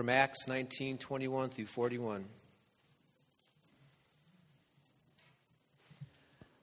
[0.00, 2.24] from Acts 19 21 through 41.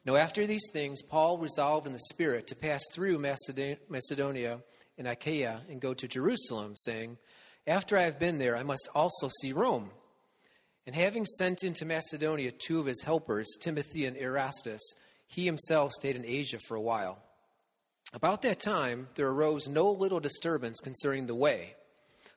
[0.06, 4.62] Now, after these things, Paul resolved in the Spirit to pass through Macedonia
[4.98, 7.20] and Achaia and go to Jerusalem, saying,
[7.68, 9.92] After I have been there, I must also see Rome.
[10.88, 14.82] And having sent into Macedonia two of his helpers, Timothy and Erastus,
[15.28, 17.20] he himself stayed in Asia for a while.
[18.14, 21.76] About that time, there arose no little disturbance concerning the way.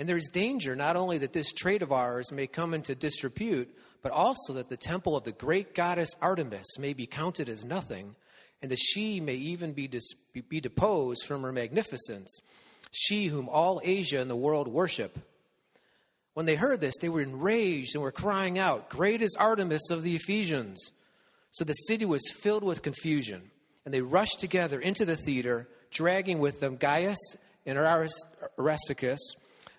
[0.00, 3.68] And there's danger not only that this trade of ours may come into disrepute,
[4.00, 8.16] but also that the temple of the great goddess Artemis may be counted as nothing,
[8.62, 10.14] and that she may even be, dis-
[10.48, 12.40] be deposed from her magnificence,
[12.90, 15.18] she whom all Asia and the world worship.
[16.32, 20.02] When they heard this, they were enraged and were crying out, Great is Artemis of
[20.02, 20.80] the Ephesians!
[21.50, 23.50] So the city was filled with confusion,
[23.84, 27.18] and they rushed together into the theater, dragging with them Gaius
[27.66, 29.20] and Aristarchus,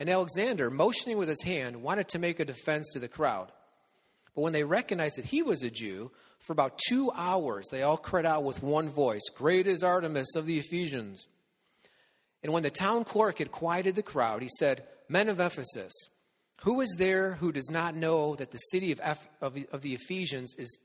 [0.00, 3.52] and Alexander, motioning with his hand, wanted to make a defense to the crowd.
[4.34, 7.98] But when they recognized that he was a Jew, for about two hours they all
[7.98, 11.28] cried out with one voice, Great is Artemis of the Ephesians.
[12.42, 15.92] And when the town clerk had quieted the crowd, he said, Men of Ephesus,
[16.62, 19.94] who is there who does not know that the city of, Eph- of, of the
[19.94, 20.76] Ephesians is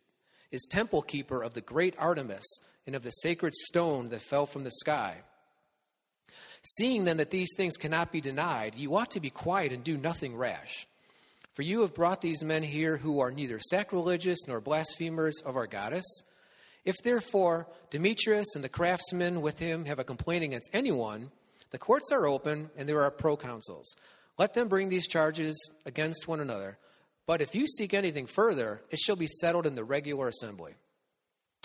[0.51, 2.45] is temple keeper of the great Artemis
[2.85, 5.17] and of the sacred stone that fell from the sky.
[6.65, 9.97] Seeing then that these things cannot be denied, you ought to be quiet and do
[9.97, 10.87] nothing rash.
[11.53, 15.67] For you have brought these men here who are neither sacrilegious nor blasphemers of our
[15.67, 16.05] goddess.
[16.83, 21.31] If therefore Demetrius and the craftsmen with him have a complaint against anyone,
[21.69, 23.95] the courts are open and there are proconsuls.
[24.37, 25.55] Let them bring these charges
[25.85, 26.77] against one another.
[27.27, 30.73] But if you seek anything further, it shall be settled in the regular assembly.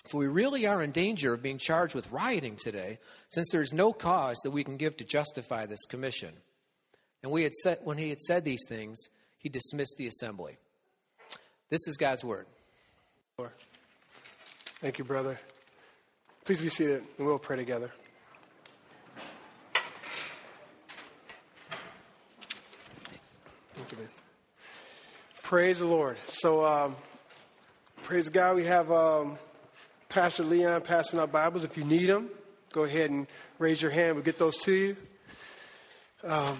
[0.07, 3.73] For we really are in danger of being charged with rioting today, since there is
[3.73, 6.33] no cause that we can give to justify this commission.
[7.23, 8.99] And we had said, when he had said these things,
[9.39, 10.57] he dismissed the assembly.
[11.69, 12.47] This is God's word.
[14.81, 15.39] Thank you, brother.
[16.45, 17.91] Please be seated, and we'll pray together.
[23.75, 24.09] Thank you, man.
[25.43, 26.17] Praise the Lord.
[26.25, 26.97] So, um,
[28.03, 28.57] praise God.
[28.57, 29.39] We have um,
[30.11, 31.63] Pastor Leon passing out Bibles.
[31.63, 32.31] If you need them,
[32.73, 33.29] go ahead and
[33.61, 34.17] raise your hand.
[34.17, 34.97] We'll get those to you.
[36.25, 36.59] Um,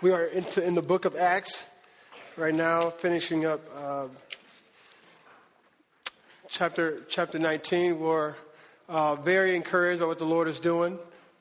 [0.00, 1.64] we are into, in the book of Acts
[2.38, 4.06] right now, finishing up uh,
[6.48, 8.00] chapter chapter 19.
[8.00, 8.34] We're
[8.88, 10.98] uh, very encouraged by what the Lord is doing.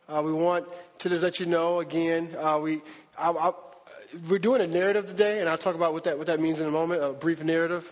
[0.10, 0.66] Uh, we want
[1.00, 2.36] to just let you know again.
[2.38, 2.82] Uh, we
[3.18, 3.52] I, I,
[4.30, 6.68] we're doing a narrative today, and I'll talk about what that, what that means in
[6.68, 7.90] a moment, a brief narrative.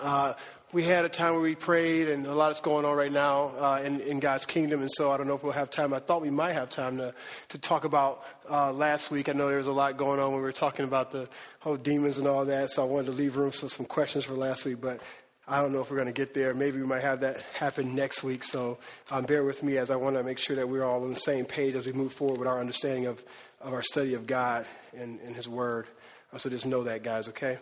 [0.00, 0.32] Uh,
[0.72, 3.48] we had a time where we prayed, and a lot is going on right now
[3.58, 5.92] uh, in, in, God's kingdom, and so I don't know if we'll have time.
[5.92, 7.14] I thought we might have time to,
[7.50, 9.28] to talk about uh, last week.
[9.28, 11.28] I know there was a lot going on when we were talking about the
[11.60, 14.32] whole demons and all that, so I wanted to leave room for some questions for
[14.32, 15.00] last week, but
[15.46, 16.54] I don't know if we're going to get there.
[16.54, 18.78] Maybe we might have that happen next week, so
[19.10, 21.16] um, bear with me as I want to make sure that we're all on the
[21.16, 23.22] same page as we move forward with our understanding of,
[23.60, 24.64] of our study of God
[24.96, 25.86] and, and His Word.
[26.32, 27.58] Uh, so just know that, guys, okay?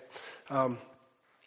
[0.49, 0.79] Um,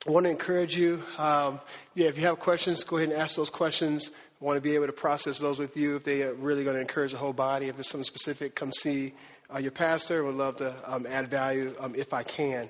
[0.05, 1.01] I want to encourage you.
[1.17, 1.61] Um,
[1.95, 4.11] yeah, if you have questions, go ahead and ask those questions.
[4.41, 5.95] I want to be able to process those with you.
[5.95, 8.73] If they are really going to encourage the whole body, if there's something specific, come
[8.73, 9.13] see
[9.53, 10.25] uh, your pastor.
[10.25, 12.69] We'd love to um, add value um, if I can.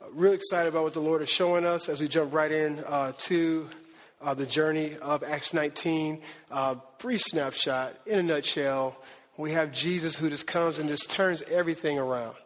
[0.00, 2.78] Uh, really excited about what the Lord is showing us as we jump right in
[2.86, 3.68] uh, to
[4.22, 6.22] uh, the journey of Acts 19.
[6.50, 8.96] Uh, brief snapshot in a nutshell
[9.36, 12.36] we have Jesus who just comes and just turns everything around.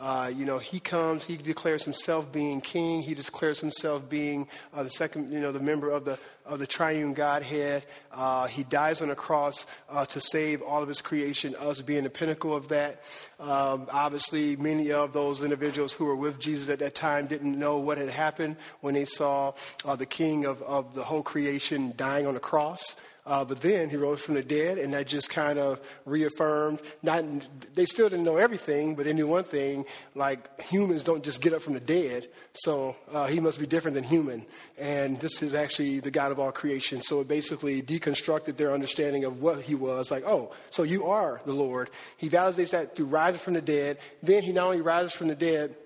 [0.00, 3.02] Uh, you know, he comes, he declares himself being king.
[3.02, 6.66] He declares himself being uh, the second, you know, the member of the of the
[6.66, 7.84] triune Godhead.
[8.10, 12.04] Uh, he dies on a cross uh, to save all of his creation, us being
[12.04, 13.02] the pinnacle of that.
[13.38, 17.78] Um, obviously, many of those individuals who were with Jesus at that time didn't know
[17.78, 19.52] what had happened when they saw
[19.84, 22.96] uh, the king of, of the whole creation dying on a cross.
[23.26, 26.80] Uh, but then he rose from the dead, and that just kind of reaffirmed.
[27.02, 27.24] Not
[27.74, 29.84] they still didn't know everything, but they knew one thing:
[30.14, 32.28] like humans don't just get up from the dead.
[32.54, 34.46] So uh, he must be different than human,
[34.78, 37.02] and this is actually the God of all creation.
[37.02, 40.10] So it basically deconstructed their understanding of what he was.
[40.10, 41.90] Like, oh, so you are the Lord.
[42.16, 43.98] He validates that through rising from the dead.
[44.22, 45.76] Then he not only rises from the dead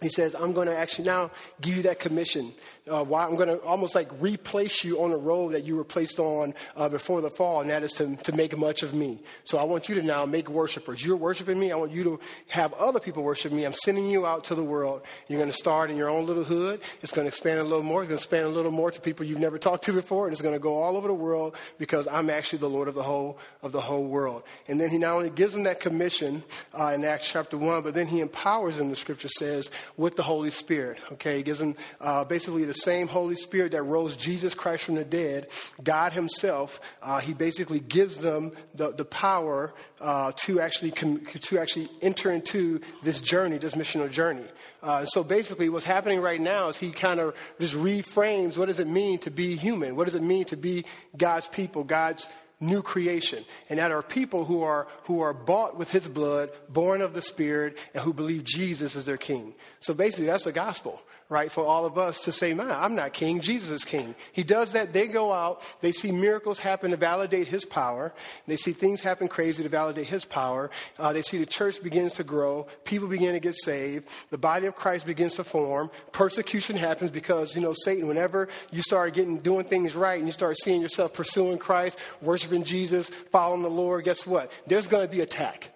[0.00, 2.52] he says, I'm going to actually now give you that commission.
[2.88, 5.84] Uh, why, I'm going to almost like replace you on a road that you were
[5.84, 9.18] placed on uh, before the fall, and that is to, to make much of me.
[9.44, 11.04] So I want you to now make worshipers.
[11.04, 11.72] You're worshiping me.
[11.72, 13.64] I want you to have other people worship me.
[13.64, 15.02] I'm sending you out to the world.
[15.28, 16.80] You're going to start in your own little hood.
[17.02, 18.02] It's going to expand a little more.
[18.02, 20.32] It's going to expand a little more to people you've never talked to before, and
[20.32, 23.02] it's going to go all over the world because I'm actually the Lord of the
[23.02, 24.42] whole of the whole world.
[24.66, 26.42] And then he not only gives them that commission
[26.78, 28.90] uh, in Acts chapter one, but then he empowers them.
[28.90, 30.98] The scripture says with the Holy Spirit.
[31.12, 34.94] Okay, he gives them uh, basically the same Holy Spirit that rose Jesus Christ from
[34.94, 35.48] the dead,
[35.82, 36.80] God Himself.
[37.02, 42.30] Uh, he basically gives them the, the power uh, to actually com- to actually enter
[42.30, 44.44] into this journey, this missional journey.
[44.82, 48.78] Uh, so basically, what's happening right now is he kind of just reframes what does
[48.78, 49.96] it mean to be human?
[49.96, 50.84] What does it mean to be
[51.16, 52.28] God's people, God's
[52.60, 53.44] new creation.
[53.68, 57.22] And that are people who are, who are bought with his blood, born of the
[57.22, 59.54] Spirit, and who believe Jesus is their king.
[59.80, 63.12] So basically, that's the gospel right, for all of us to say, man, I'm not
[63.12, 64.14] king, Jesus is king.
[64.32, 64.92] He does that.
[64.94, 68.14] They go out, they see miracles happen to validate his power.
[68.46, 70.70] They see things happen crazy to validate his power.
[70.98, 74.66] Uh, they see the church begins to grow, people begin to get saved, the body
[74.66, 79.38] of Christ begins to form, persecution happens because, you know, Satan, whenever you start getting,
[79.38, 84.04] doing things right and you start seeing yourself pursuing Christ, worshiping Jesus, following the Lord,
[84.04, 84.50] guess what?
[84.66, 85.70] There's going to be attack.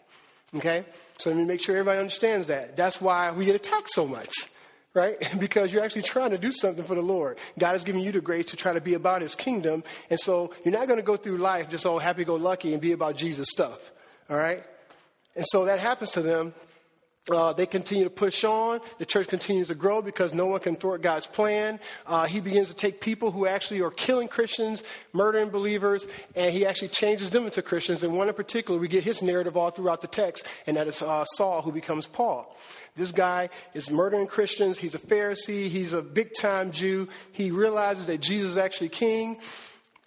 [0.55, 0.85] Okay?
[1.19, 2.77] So let me make sure everybody understands that.
[2.77, 4.33] That's why we get attacked so much
[4.95, 5.17] right?
[5.39, 7.39] Because you're actually trying to do something for the Lord.
[7.59, 9.83] God has given you the grace to try to be about His kingdom.
[10.11, 12.81] And so you're not going to go through life just all happy go lucky and
[12.81, 13.91] be about Jesus stuff,
[14.29, 14.63] all right?
[15.35, 16.55] And so that happens to them.
[17.31, 18.81] Uh, they continue to push on.
[18.99, 21.79] The church continues to grow because no one can thwart God's plan.
[22.05, 24.83] Uh, he begins to take people who actually are killing Christians,
[25.13, 26.05] murdering believers,
[26.35, 28.03] and he actually changes them into Christians.
[28.03, 31.01] And one in particular, we get his narrative all throughout the text, and that is
[31.01, 32.57] uh, Saul, who becomes Paul.
[32.97, 34.79] This guy is murdering Christians.
[34.79, 35.69] He's a Pharisee.
[35.69, 37.09] He's a big time Jew.
[37.31, 39.39] He realizes that Jesus is actually king,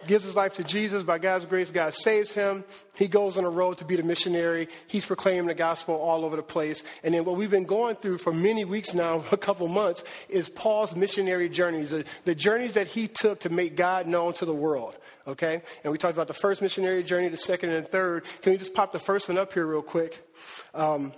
[0.07, 1.03] gives his life to Jesus.
[1.03, 2.63] By God's grace, God saves him.
[2.95, 4.69] He goes on a road to be the missionary.
[4.87, 6.83] He's proclaiming the gospel all over the place.
[7.03, 10.49] And then what we've been going through for many weeks now, a couple months, is
[10.49, 14.55] Paul's missionary journeys, the, the journeys that he took to make God known to the
[14.55, 14.97] world.
[15.27, 15.61] Okay?
[15.83, 18.23] And we talked about the first missionary journey, the second and the third.
[18.41, 20.25] Can we just pop the first one up here real quick?
[20.73, 21.13] Um,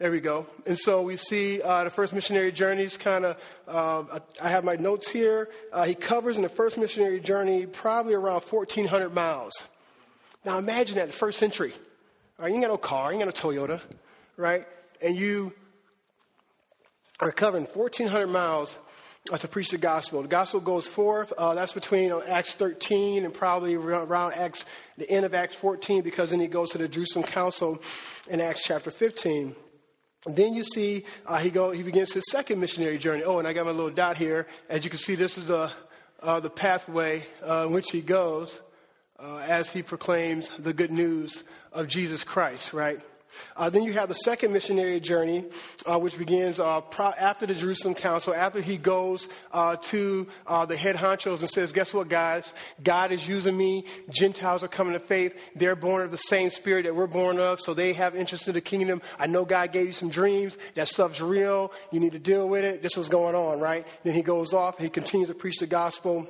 [0.00, 0.46] there we go.
[0.64, 3.36] And so we see uh, the first missionary journeys kind of,
[3.68, 5.50] uh, I have my notes here.
[5.74, 9.52] Uh, he covers in the first missionary journey probably around 1,400 miles.
[10.42, 11.74] Now imagine that, the first century.
[12.38, 13.82] Right, you ain't got no car, you ain't got no Toyota,
[14.38, 14.66] right?
[15.02, 15.52] And you
[17.20, 18.78] are covering 1,400 miles
[19.38, 20.22] to preach the gospel.
[20.22, 21.30] The gospel goes forth.
[21.36, 24.64] Uh, that's between Acts 13 and probably around Acts,
[24.96, 27.82] the end of Acts 14, because then he goes to the Jerusalem Council
[28.30, 29.54] in Acts chapter 15.
[30.26, 33.22] Then you see uh, he go he begins his second missionary journey.
[33.24, 34.46] Oh, and I got my little dot here.
[34.68, 35.72] As you can see, this is the
[36.22, 38.60] uh, the pathway uh, in which he goes
[39.18, 42.74] uh, as he proclaims the good news of Jesus Christ.
[42.74, 43.00] Right.
[43.56, 45.44] Uh, then you have the second missionary journey,
[45.86, 50.66] uh, which begins uh, pro- after the Jerusalem Council, after he goes uh, to uh,
[50.66, 52.52] the head honchos and says, Guess what, guys?
[52.82, 53.84] God is using me.
[54.08, 55.36] Gentiles are coming to faith.
[55.54, 58.54] They're born of the same spirit that we're born of, so they have interest in
[58.54, 59.02] the kingdom.
[59.18, 60.56] I know God gave you some dreams.
[60.74, 61.72] That stuff's real.
[61.92, 62.82] You need to deal with it.
[62.82, 63.86] This was going on, right?
[64.04, 66.28] Then he goes off and he continues to preach the gospel.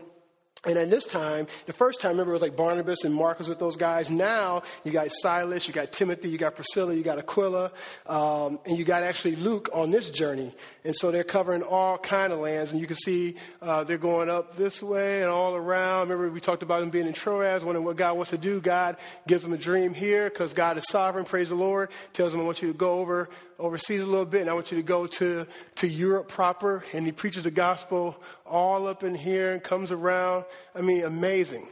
[0.66, 3.58] And at this time, the first time, remember, it was like Barnabas and Marcus with
[3.58, 4.10] those guys.
[4.10, 7.72] Now, you got Silas, you got Timothy, you got Priscilla, you got Aquila,
[8.06, 10.54] um, and you got actually Luke on this journey.
[10.84, 12.72] And so they're covering all kind of lands.
[12.72, 16.10] And you can see uh, they're going up this way and all around.
[16.10, 18.60] Remember, we talked about them being in Troas, wondering what God wants to do.
[18.60, 21.88] God gives them a dream here because God is sovereign, praise the Lord.
[22.12, 24.72] Tells them, I want you to go over overseas a little bit, and I want
[24.72, 26.84] you to go to, to Europe proper.
[26.92, 30.44] And he preaches the gospel all up in here and comes around.
[30.75, 31.69] I mean, amazing.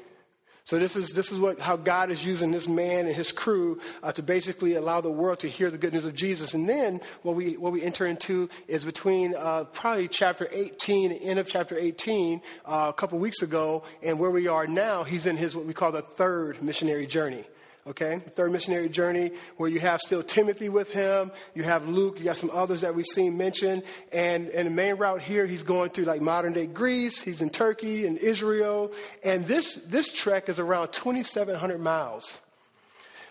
[0.69, 3.81] So this is this is what how God is using this man and his crew
[4.03, 6.53] uh, to basically allow the world to hear the good news of Jesus.
[6.53, 11.39] And then what we what we enter into is between uh, probably chapter 18, end
[11.39, 15.05] of chapter 18, uh, a couple weeks ago, and where we are now.
[15.05, 17.45] He's in his what we call the third missionary journey.
[17.87, 22.25] Okay, third missionary journey where you have still Timothy with him, you have Luke, you
[22.25, 23.83] got some others that we've seen mentioned,
[24.13, 27.49] and and the main route here he's going through like modern day Greece, he's in
[27.49, 28.93] Turkey and Israel,
[29.25, 32.39] and this this trek is around 2,700 miles.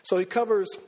[0.01, 0.79] So he covers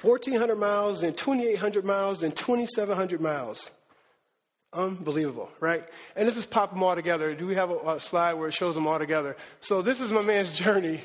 [0.00, 3.70] 1,400 miles, then 2,800 miles, then 2,700 miles.
[4.74, 5.84] Unbelievable, right?
[6.16, 7.34] And this is pop them all together.
[7.34, 9.36] Do we have a, a slide where it shows them all together?
[9.60, 11.02] So this is my man's journey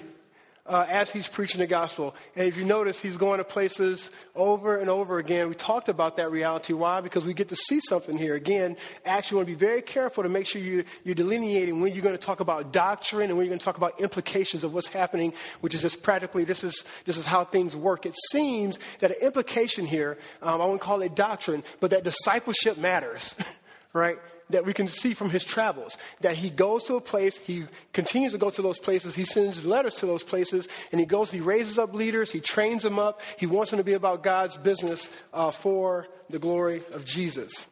[0.67, 2.13] uh, as he's preaching the gospel.
[2.36, 5.47] And if you notice, he's going to places over and over again.
[5.50, 6.74] We talked about that reality.
[6.74, 7.01] Why?
[7.01, 8.36] Because we get to see something here.
[8.36, 12.03] Again, actually, want to be very careful to make sure you, you're delineating when you're
[12.03, 14.88] going to talk about doctrine and when you're going to talk about implications of what's
[14.88, 18.05] happening, which is just practically this is, this is how things work.
[18.05, 22.77] It seems that an implication here, um, I wouldn't call it doctrine, but that discipleship
[22.77, 23.36] matters,
[23.93, 24.17] right?
[24.49, 25.97] That we can see from his travels.
[26.21, 29.65] That he goes to a place, he continues to go to those places, he sends
[29.65, 33.21] letters to those places, and he goes, he raises up leaders, he trains them up,
[33.37, 37.65] he wants them to be about God's business uh, for the glory of Jesus.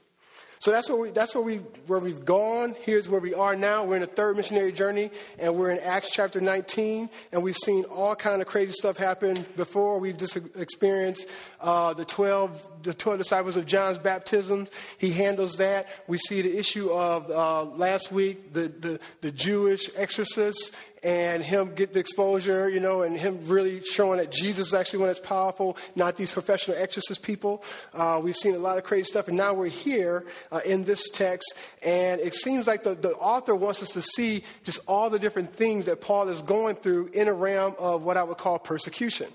[0.60, 1.58] So that's where, we, that's where, we,
[1.88, 2.76] where we've gone.
[2.82, 3.84] Here's where we are now.
[3.84, 7.84] We're in the third missionary journey, and we're in Acts chapter 19, and we've seen
[7.86, 10.00] all kind of crazy stuff happen before.
[10.00, 11.28] We've just experienced
[11.60, 14.68] uh, the 12, the 12 disciples of John's baptism.
[14.98, 15.88] He handles that.
[16.08, 20.72] We see the issue of uh, last week, the, the, the Jewish exorcists
[21.06, 24.98] and him get the exposure, you know, and him really showing that Jesus is actually
[24.98, 27.64] one that's powerful, not these professional exorcist people.
[27.94, 31.08] Uh, we've seen a lot of crazy stuff, and now we're here uh, in this
[31.12, 35.20] text, and it seems like the, the author wants us to see just all the
[35.20, 38.58] different things that Paul is going through in a realm of what I would call
[38.58, 39.28] persecution.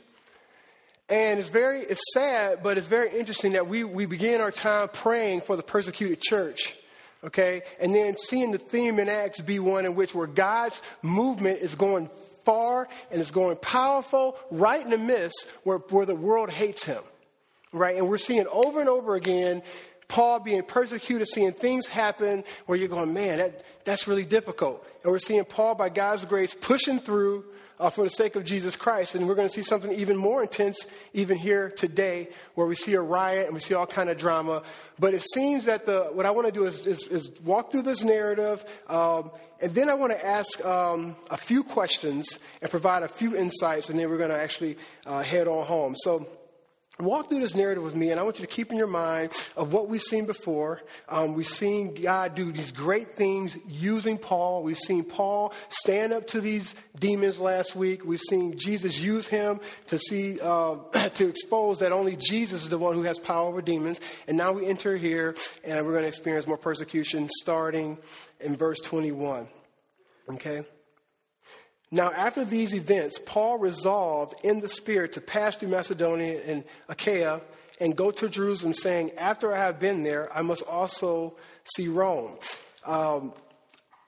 [1.09, 4.89] And it's very, it's sad, but it's very interesting that we, we begin our time
[4.89, 6.75] praying for the persecuted church.
[7.25, 7.63] Okay?
[7.81, 11.75] And then seeing the theme in Acts be one in which where God's movement is
[11.75, 12.09] going
[12.45, 17.03] far and is going powerful right in the midst where, where the world hates him.
[17.73, 17.97] Right?
[17.97, 19.63] And we're seeing over and over again
[20.11, 24.85] Paul being persecuted, seeing things happen where you're going, man, that, that's really difficult.
[25.05, 27.45] And we're seeing Paul, by God's grace, pushing through
[27.81, 29.15] uh, for the sake of Jesus Christ.
[29.15, 32.95] And we're going to see something even more intense even here today where we see
[32.95, 34.63] a riot and we see all kind of drama.
[34.99, 37.83] But it seems that the, what I want to do is, is, is walk through
[37.83, 39.31] this narrative um,
[39.63, 43.91] and then I want to ask um, a few questions and provide a few insights
[43.91, 45.95] and then we're going to actually uh, head on home.
[45.97, 46.27] So
[47.01, 49.33] walk through this narrative with me, and I want you to keep in your mind
[49.57, 50.83] of what we've seen before.
[51.09, 54.63] Um, we've seen God do these great things using Paul.
[54.63, 58.05] We've seen Paul stand up to these demons last week.
[58.05, 60.77] We've seen Jesus use him to see uh,
[61.15, 64.01] to expose that only Jesus is the one who has power over demons.
[64.27, 67.99] And now we enter here, and we're going to experience more persecution, starting
[68.41, 69.49] in verse twenty-one.
[70.35, 70.65] Okay.
[71.93, 77.41] Now, after these events, Paul resolved in the Spirit to pass through Macedonia and Achaia
[77.81, 82.39] and go to Jerusalem, saying, After I have been there, I must also see Rome.
[82.85, 83.33] Um,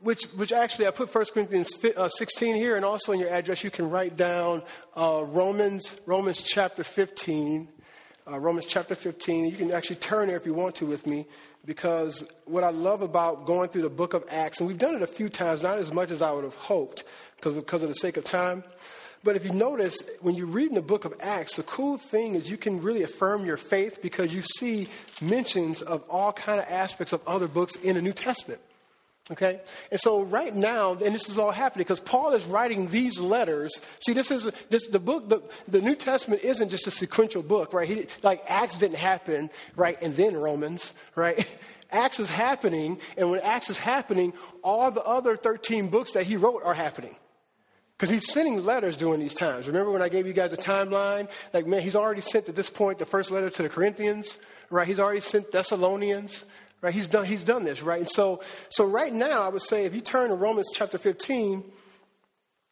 [0.01, 3.65] which, which actually, I put 1 Corinthians uh, 16 here, and also in your address,
[3.65, 4.63] you can write down
[4.97, 7.69] uh, Romans, Romans chapter 15.
[8.31, 9.47] Uh, Romans chapter 15.
[9.47, 11.27] You can actually turn there if you want to with me,
[11.65, 15.03] because what I love about going through the book of Acts, and we've done it
[15.03, 17.05] a few times, not as much as I would have hoped,
[17.43, 18.65] because, of the sake of time.
[19.25, 22.35] But if you notice, when you read in the book of Acts, the cool thing
[22.35, 24.89] is you can really affirm your faith because you see
[25.21, 28.61] mentions of all kind of aspects of other books in the New Testament.
[29.31, 29.61] Okay?
[29.93, 33.81] And so right now, and this is all happening because Paul is writing these letters.
[34.05, 37.73] See, this is this the book, the, the New Testament isn't just a sequential book,
[37.73, 37.89] right?
[37.89, 41.47] He, like Acts didn't happen, right, and then Romans, right?
[41.93, 44.33] Acts is happening, and when Acts is happening,
[44.65, 47.15] all the other 13 books that he wrote are happening.
[48.03, 49.69] Because he's sending letters during these times.
[49.69, 51.29] Remember when I gave you guys a timeline?
[51.53, 54.39] Like, man, he's already sent at this point the first letter to the Corinthians,
[54.71, 54.89] right?
[54.89, 56.45] He's already sent Thessalonians,
[56.81, 56.93] right?
[56.93, 58.01] He's done, he's done this, right?
[58.01, 61.63] And so, so right now, I would say if you turn to Romans chapter 15,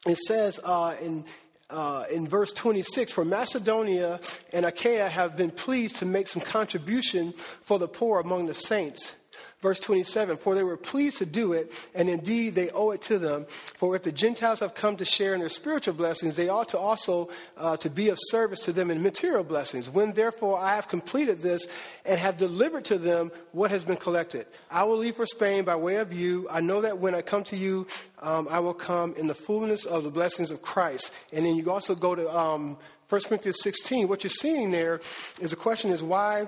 [0.07, 1.25] it says uh, in,
[1.71, 4.19] uh, in verse 26 For Macedonia
[4.53, 9.15] and Achaia have been pleased to make some contribution for the poor among the saints.
[9.63, 13.19] Verse 27 For they were pleased to do it, and indeed they owe it to
[13.19, 13.45] them.
[13.47, 16.79] For if the Gentiles have come to share in their spiritual blessings, they ought to
[16.79, 19.91] also uh, to be of service to them in material blessings.
[19.91, 21.67] When therefore I have completed this
[22.07, 25.77] and have delivered to them what has been collected, I will leave for Spain by
[25.77, 26.49] way of you.
[26.51, 27.87] I know that when I come to you,
[28.21, 31.13] um, I will come in the fullness of the blessings of Christ.
[31.35, 32.79] And then you also go to um,
[33.11, 34.09] 1 Corinthians 16.
[34.09, 35.01] What you're seeing there
[35.41, 36.47] is the question is why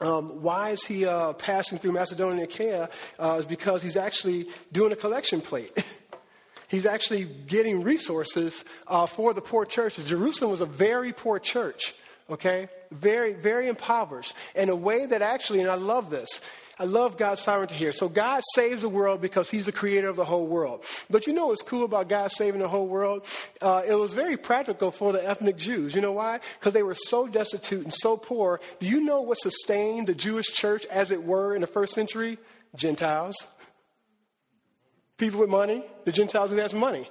[0.00, 2.88] um, why is he uh, passing through Macedonia and Achaia?
[3.18, 5.84] Uh, is because he's actually doing a collection plate.
[6.68, 10.04] he's actually getting resources uh, for the poor churches.
[10.04, 11.94] Jerusalem was a very poor church,
[12.30, 12.68] okay?
[12.90, 14.34] Very, very impoverished.
[14.54, 16.40] In a way that actually, and I love this,
[16.80, 17.92] I love God's sovereignty here.
[17.92, 20.82] So God saves the world because He's the creator of the whole world.
[21.10, 23.26] But you know what's cool about God saving the whole world?
[23.60, 25.94] Uh, it was very practical for the ethnic Jews.
[25.94, 26.40] You know why?
[26.58, 28.62] Because they were so destitute and so poor.
[28.80, 32.38] Do you know what sustained the Jewish church, as it were, in the first century?
[32.74, 33.46] Gentiles.
[35.18, 37.10] People with money, the Gentiles who has money.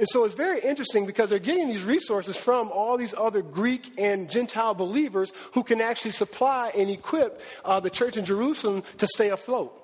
[0.00, 3.92] And so it's very interesting because they're getting these resources from all these other Greek
[3.98, 9.06] and Gentile believers who can actually supply and equip uh, the church in Jerusalem to
[9.06, 9.76] stay afloat.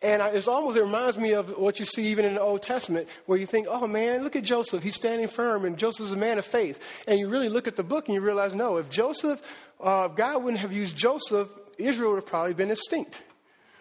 [0.00, 3.08] And it's almost, it reminds me of what you see even in the Old Testament,
[3.26, 4.80] where you think, oh man, look at Joseph.
[4.80, 6.80] He's standing firm, and Joseph's a man of faith.
[7.08, 9.42] And you really look at the book and you realize, no, if Joseph,
[9.80, 11.48] uh, if God wouldn't have used Joseph,
[11.78, 13.24] Israel would have probably been extinct.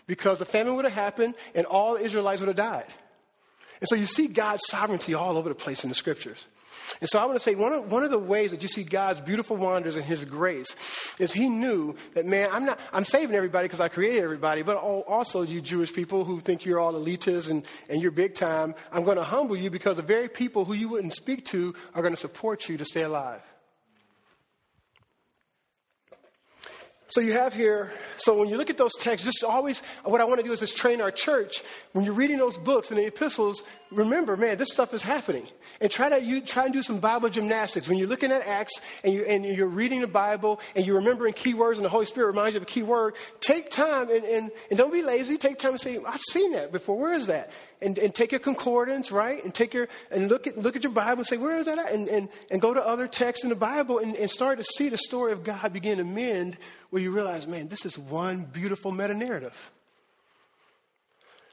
[0.08, 2.92] Because the famine would have happened and all the Israelites would have died.
[3.80, 6.48] And so you see God's sovereignty all over the place in the scriptures.
[7.02, 8.84] And so I want to say one of, one of the ways that you see
[8.84, 10.76] God's beautiful wonders and His grace
[11.20, 14.78] is He knew that, man, I'm not, I'm saving everybody because I created everybody, but
[14.78, 19.04] also you Jewish people who think you're all elitists and, and you're big time, I'm
[19.04, 22.14] going to humble you because the very people who you wouldn't speak to are going
[22.14, 23.42] to support you to stay alive.
[27.10, 30.26] So you have here, so when you look at those texts, just always, what I
[30.26, 31.64] want to do is just train our church.
[31.94, 35.48] When you're reading those books and the epistles, remember, man, this stuff is happening.
[35.80, 37.88] And try to, you, try and do some Bible gymnastics.
[37.88, 41.34] When you're looking at Acts and, you, and you're reading the Bible and you're remembering
[41.34, 44.26] key words and the Holy Spirit reminds you of a key word, take time and,
[44.26, 45.38] and, and don't be lazy.
[45.38, 46.98] Take time and say, I've seen that before.
[46.98, 47.52] Where is that?
[47.82, 49.44] And, and take your concordance, right?
[49.44, 51.78] And take your and look at look at your Bible and say, where is that
[51.78, 51.92] at?
[51.92, 54.90] And and, and go to other texts in the Bible and, and start to see
[54.90, 56.58] the story of God begin to mend
[56.90, 59.72] where you realize, man, this is one beautiful meta narrative.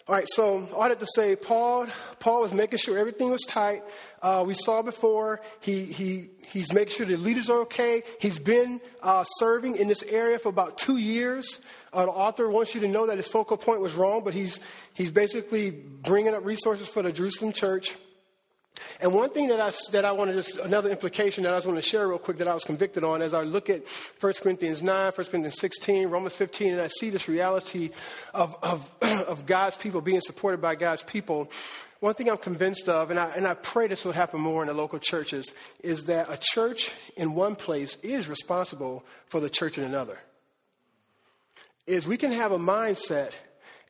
[0.07, 1.87] All right, so all that to say, Paul,
[2.19, 3.83] Paul was making sure everything was tight.
[4.25, 8.02] Uh, we saw before he, he, he's making sure the leaders are okay.
[8.23, 11.61] He's been uh, serving in this area for about two years.
[11.93, 14.61] Uh, the author wants you to know that his focal point was wrong, but he's,
[14.95, 17.95] he's basically bringing up resources for the Jerusalem church.
[19.00, 21.67] And one thing that I, that I want to just, another implication that I just
[21.67, 23.87] want to share real quick that I was convicted on as I look at
[24.21, 27.91] 1 Corinthians 9, 1 Corinthians 16, Romans 15, and I see this reality
[28.32, 28.93] of, of,
[29.28, 31.50] of God's people being supported by God's people.
[32.00, 34.69] One thing I'm convinced of, and I, and I pray this will happen more in
[34.69, 39.78] the local churches, is that a church in one place is responsible for the church
[39.78, 40.19] in another
[41.87, 43.32] is we can have a mindset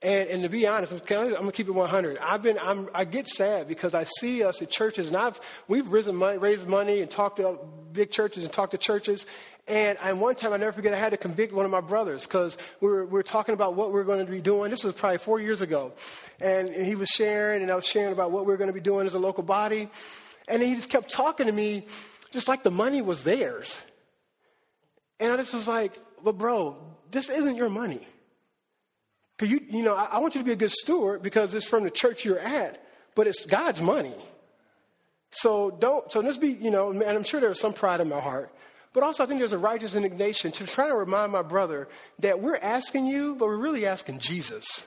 [0.04, 2.18] and, and to be honest, I'm going to keep it 100.
[2.18, 5.88] I've been, I'm, I get sad because I see us at churches, and I've, we've
[5.88, 7.58] risen money, raised money and talked to
[7.90, 9.24] big churches and talked to churches.
[9.66, 12.26] And, and one time, I never forget, I had to convict one of my brothers
[12.26, 14.70] because we were, we were talking about what we were going to be doing.
[14.70, 15.94] This was probably four years ago.
[16.38, 18.74] And, and he was sharing, and I was sharing about what we were going to
[18.74, 19.88] be doing as a local body.
[20.48, 21.86] And he just kept talking to me
[22.30, 23.80] just like the money was theirs.
[25.18, 26.76] And I just was like, well, bro,
[27.10, 28.06] this isn't your money.
[29.36, 31.66] Because you, you know, I, I want you to be a good steward because it's
[31.66, 34.14] from the church you're at, but it's God's money.
[35.30, 38.20] So don't, so let's be, you know, and I'm sure there's some pride in my
[38.20, 38.54] heart,
[38.92, 41.88] but also I think there's a righteous indignation to try to remind my brother
[42.20, 44.84] that we're asking you, but we're really asking Jesus.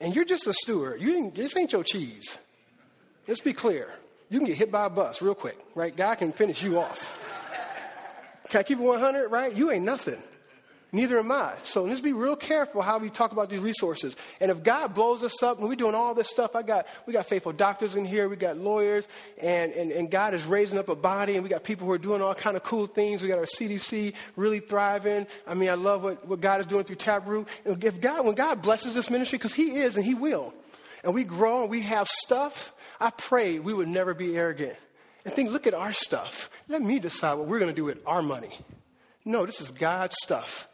[0.00, 1.00] And you're just a steward.
[1.00, 2.38] You this ain't your cheese.
[3.28, 3.88] Let's be clear.
[4.28, 5.96] You can get hit by a bus real quick, right?
[5.96, 7.16] God can finish you off.
[8.48, 9.54] Can I keep it 100, right?
[9.54, 10.20] You ain't nothing.
[10.92, 11.52] Neither am I.
[11.62, 14.16] So let's be real careful how we talk about these resources.
[14.40, 17.12] And if God blows us up and we're doing all this stuff, I got we
[17.12, 19.06] got faithful doctors in here, we got lawyers,
[19.40, 21.98] and, and, and God is raising up a body, and we got people who are
[21.98, 23.22] doing all kind of cool things.
[23.22, 25.28] We got our CDC really thriving.
[25.46, 27.46] I mean, I love what, what God is doing through Taproot.
[27.64, 30.52] If God, when God blesses this ministry, because He is and He will,
[31.04, 34.76] and we grow and we have stuff, I pray we would never be arrogant.
[35.24, 36.50] And think, look at our stuff.
[36.68, 38.50] Let me decide what we're going to do with our money.
[39.24, 40.66] No, this is God's stuff.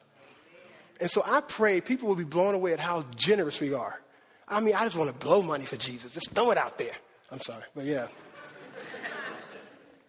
[1.00, 4.00] And so I pray people will be blown away at how generous we are.
[4.48, 6.12] I mean, I just want to blow money for Jesus.
[6.12, 6.92] Just throw it out there.
[7.30, 8.06] I'm sorry, but yeah.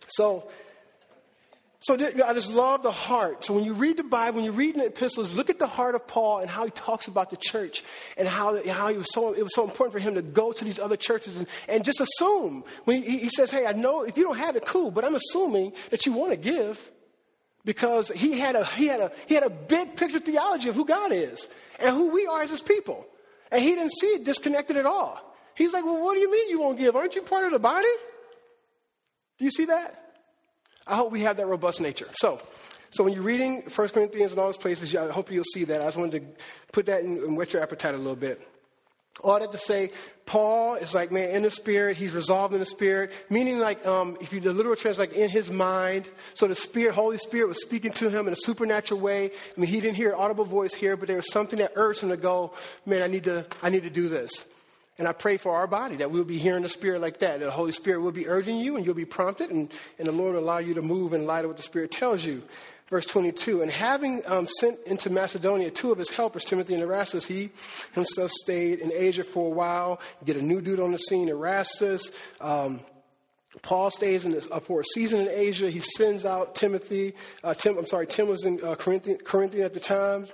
[0.08, 0.50] So
[1.80, 3.46] So I just love the heart.
[3.46, 5.94] So when you read the Bible, when you read the epistles, look at the heart
[5.94, 7.84] of Paul and how he talks about the church
[8.18, 10.80] and how, how was so, it was so important for him to go to these
[10.80, 12.64] other churches and, and just assume.
[12.86, 15.16] When he, he says, hey, I know if you don't have it, cool, but I'm
[15.16, 16.92] assuming that you want to give
[17.68, 20.86] because he had, a, he, had a, he had a big picture theology of who
[20.86, 21.50] God is
[21.82, 23.06] and who we are as his people.
[23.52, 25.22] And he didn't see it disconnected at all.
[25.54, 26.96] He's like, well, what do you mean you won't give?
[26.96, 27.90] Aren't you part of the body?
[29.38, 30.02] Do you see that?
[30.88, 32.08] I hope we have that robust nature.
[32.14, 32.40] So,
[32.92, 35.82] so when you're reading 1 Corinthians and all those places, I hope you'll see that.
[35.82, 38.48] I just wanted to put that in and whet your appetite a little bit.
[39.24, 39.92] All that to say,
[40.26, 44.18] Paul is like, man, in the spirit, he's resolved in the spirit, meaning like, um,
[44.20, 46.06] if you, the literal translate, like in his mind.
[46.34, 49.28] So the spirit, Holy Spirit was speaking to him in a supernatural way.
[49.28, 52.02] I mean, he didn't hear an audible voice here, but there was something that urged
[52.02, 52.54] him to go,
[52.86, 54.46] man, I need to, I need to do this.
[55.00, 57.40] And I pray for our body that we'll be hearing the Spirit like that.
[57.40, 60.12] That the Holy Spirit will be urging you and you'll be prompted, and, and the
[60.12, 62.44] Lord will allow you to move in light of what the Spirit tells you.
[62.90, 67.26] Verse 22 And having um, sent into Macedonia two of his helpers, Timothy and Erastus,
[67.26, 67.50] he
[67.94, 70.00] himself stayed in Asia for a while.
[70.26, 72.12] Get a new dude on the scene, Erastus.
[72.40, 72.80] Um,
[73.62, 75.70] Paul stays in this, uh, for a season in Asia.
[75.70, 77.14] He sends out Timothy.
[77.44, 80.28] Uh, Tim, I'm sorry, Tim was in uh, Corinthian, Corinthian at the time.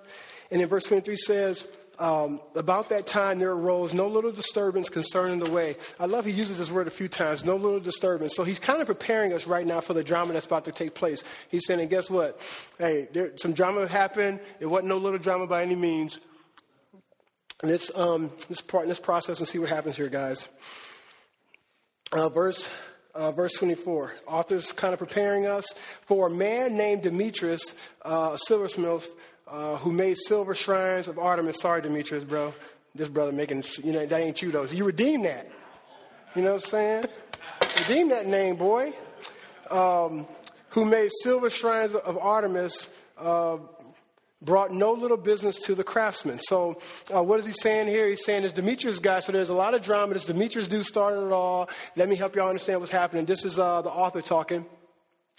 [0.51, 1.67] And then verse 23 says,
[1.99, 5.75] um, about that time there arose no little disturbance concerning the way.
[5.99, 8.36] I love he uses this word a few times, no little disturbance.
[8.36, 10.95] So he's kind of preparing us right now for the drama that's about to take
[10.95, 11.23] place.
[11.49, 12.39] He's saying, and guess what?
[12.77, 14.39] Hey, there, some drama happened.
[14.60, 16.19] It wasn't no little drama by any means.
[17.62, 20.47] And let's, um, let's part in this process and see what happens here, guys.
[22.12, 22.69] Uh, verse
[23.15, 24.13] uh, verse 24.
[24.27, 25.65] Author's kind of preparing us
[26.06, 29.10] for a man named Demetrius, uh, a silversmith,
[29.53, 31.61] uh, who made silver shrines of Artemis.
[31.61, 32.53] Sorry, Demetrius, bro.
[32.95, 34.65] This brother making, you know, that ain't you, though.
[34.65, 35.49] So you redeem that.
[36.35, 37.05] You know what I'm saying?
[37.87, 38.93] redeem that name, boy.
[39.69, 40.27] Um,
[40.69, 42.89] who made silver shrines of Artemis,
[43.19, 43.57] uh,
[44.41, 46.39] brought no little business to the craftsmen.
[46.39, 46.81] So,
[47.15, 48.07] uh, what is he saying here?
[48.07, 49.19] He's saying this Demetrius guy.
[49.19, 50.13] So, there's a lot of drama.
[50.13, 51.69] This Demetrius dude started it all.
[51.95, 53.25] Let me help y'all understand what's happening.
[53.25, 54.65] This is uh, the author talking.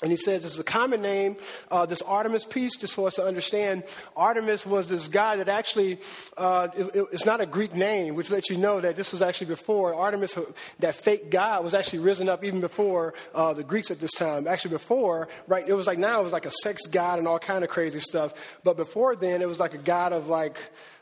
[0.05, 1.37] And he says it's a common name,
[1.71, 3.85] uh, this Artemis piece, just for us to understand.
[4.15, 5.99] Artemis was this guy that actually,
[6.37, 9.47] uh, it, it's not a Greek name, which lets you know that this was actually
[9.47, 9.95] before.
[9.95, 10.39] Artemis,
[10.81, 14.47] that fake god, was actually risen up even before uh, the Greeks at this time.
[14.47, 17.39] Actually, before, right, it was like now it was like a sex god and all
[17.39, 18.35] kind of crazy stuff.
[18.63, 20.59] But before then, it was like a god of like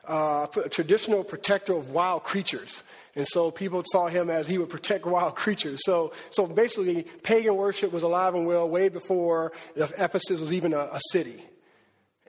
[0.06, 2.82] uh, a traditional protector of wild creatures.
[3.14, 5.84] And so people saw him as he would protect wild creatures.
[5.84, 10.88] So, so basically, pagan worship was alive and well way before Ephesus was even a,
[10.92, 11.44] a city.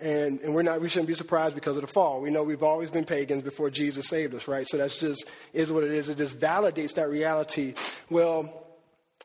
[0.01, 2.19] And, and we're not, we shouldn't be surprised because of the fall.
[2.19, 4.67] We know we've always been pagans before Jesus saved us, right?
[4.67, 6.09] So that's just, is what it is.
[6.09, 7.75] It just validates that reality.
[8.09, 8.62] Well,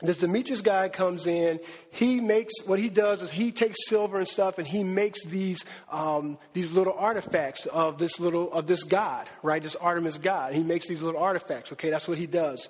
[0.01, 1.59] this Demetrius guy comes in.
[1.91, 5.65] He makes what he does is he takes silver and stuff, and he makes these
[5.91, 9.61] um, these little artifacts of this little of this god, right?
[9.61, 10.55] This Artemis god.
[10.55, 11.73] He makes these little artifacts.
[11.73, 12.69] Okay, that's what he does,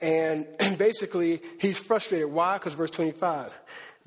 [0.00, 0.46] and
[0.78, 2.30] basically he's frustrated.
[2.30, 2.58] Why?
[2.58, 3.52] Because verse twenty five.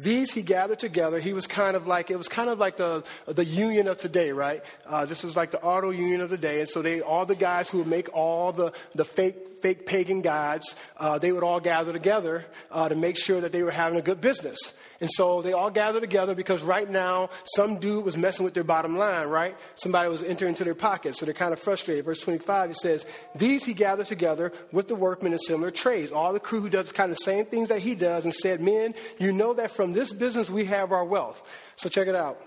[0.02, 1.20] These he gathered together.
[1.20, 4.32] He was kind of like, it was kind of like the, the union of today,
[4.32, 4.64] right?
[4.88, 6.60] Uh, this was like the auto union of the day.
[6.60, 10.22] And so they, all the guys who would make all the, the fake fake pagan
[10.22, 13.98] gods, uh, they would all gather together uh, to make sure that they were having
[14.00, 14.74] a good business.
[15.00, 18.64] And so they all gathered together because right now some dude was messing with their
[18.64, 19.58] bottom line, right?
[19.74, 22.06] Somebody was entering into their pockets, so they're kind of frustrated.
[22.06, 26.34] Verse 25, he says, These he gathered together with the workmen in similar trades, all
[26.34, 28.94] the crew who does kind of the same things that he does, and said, Men,
[29.18, 31.42] you know that from this business we have our wealth.
[31.76, 32.42] So check it out.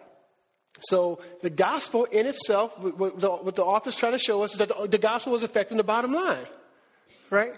[0.80, 4.58] So the gospel in itself, what the, what the author's trying to show us is
[4.58, 6.46] that the, the gospel was affecting the bottom line
[7.34, 7.52] right?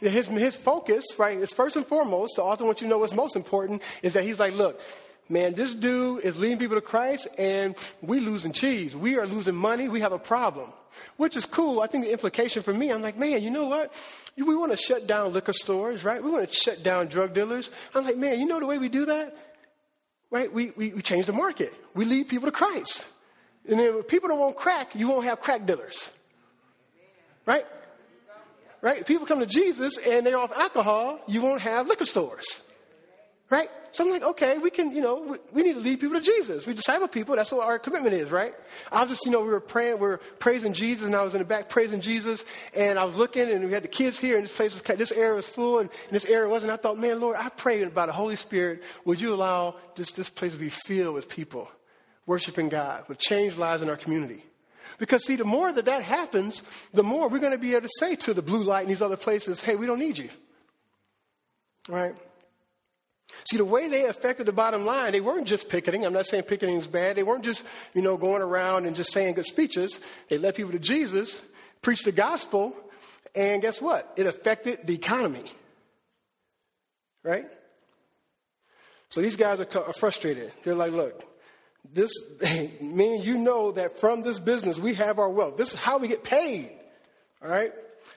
[0.00, 3.14] His, his focus, right, is first and foremost, the author wants you to know what's
[3.14, 4.80] most important, is that he's like, look,
[5.28, 8.94] man, this dude is leading people to Christ and we losing cheese.
[8.94, 9.88] We are losing money.
[9.88, 10.72] We have a problem,
[11.16, 11.80] which is cool.
[11.80, 13.92] I think the implication for me, I'm like, man, you know what?
[14.36, 16.22] We want to shut down liquor stores, right?
[16.22, 17.70] We want to shut down drug dealers.
[17.94, 19.36] I'm like, man, you know the way we do that?
[20.30, 20.52] Right?
[20.52, 21.72] We, we, we change the market.
[21.94, 23.06] We lead people to Christ.
[23.68, 26.10] And then if people don't want crack, you won't have crack dealers.
[27.46, 27.64] Right?
[28.84, 28.98] right?
[28.98, 32.62] If people come to Jesus and they're off alcohol, you won't have liquor stores,
[33.48, 33.70] right?
[33.94, 36.24] So I'm like, okay, we can, you know, we, we, need to lead people to
[36.24, 36.66] Jesus.
[36.66, 37.36] We disciple people.
[37.36, 38.52] That's what our commitment is, right?
[38.90, 41.32] I was just, you know, we were praying, we were praising Jesus, and I was
[41.32, 44.34] in the back praising Jesus, and I was looking, and we had the kids here,
[44.34, 46.72] and this place was, this area was full, and, and this area wasn't.
[46.72, 48.82] I thought, man, Lord, I prayed about the Holy Spirit.
[49.04, 51.70] Would you allow this, this place to be filled with people
[52.26, 54.42] worshiping God, with changed lives in our community?
[54.98, 57.94] Because, see, the more that that happens, the more we're going to be able to
[58.00, 60.30] say to the blue light in these other places, hey, we don't need you.
[61.88, 62.16] Right?
[63.48, 66.04] See, the way they affected the bottom line, they weren't just picketing.
[66.04, 67.16] I'm not saying picketing is bad.
[67.16, 70.00] They weren't just, you know, going around and just saying good speeches.
[70.28, 71.42] They led people to Jesus,
[71.82, 72.76] preached the gospel,
[73.34, 74.12] and guess what?
[74.16, 75.44] It affected the economy.
[77.22, 77.46] Right?
[79.08, 80.52] So these guys are, are frustrated.
[80.62, 81.22] They're like, look,
[81.92, 82.10] this,
[82.80, 85.56] me and you know that from this business we have our wealth.
[85.56, 86.72] This is how we get paid.
[87.42, 87.72] All right?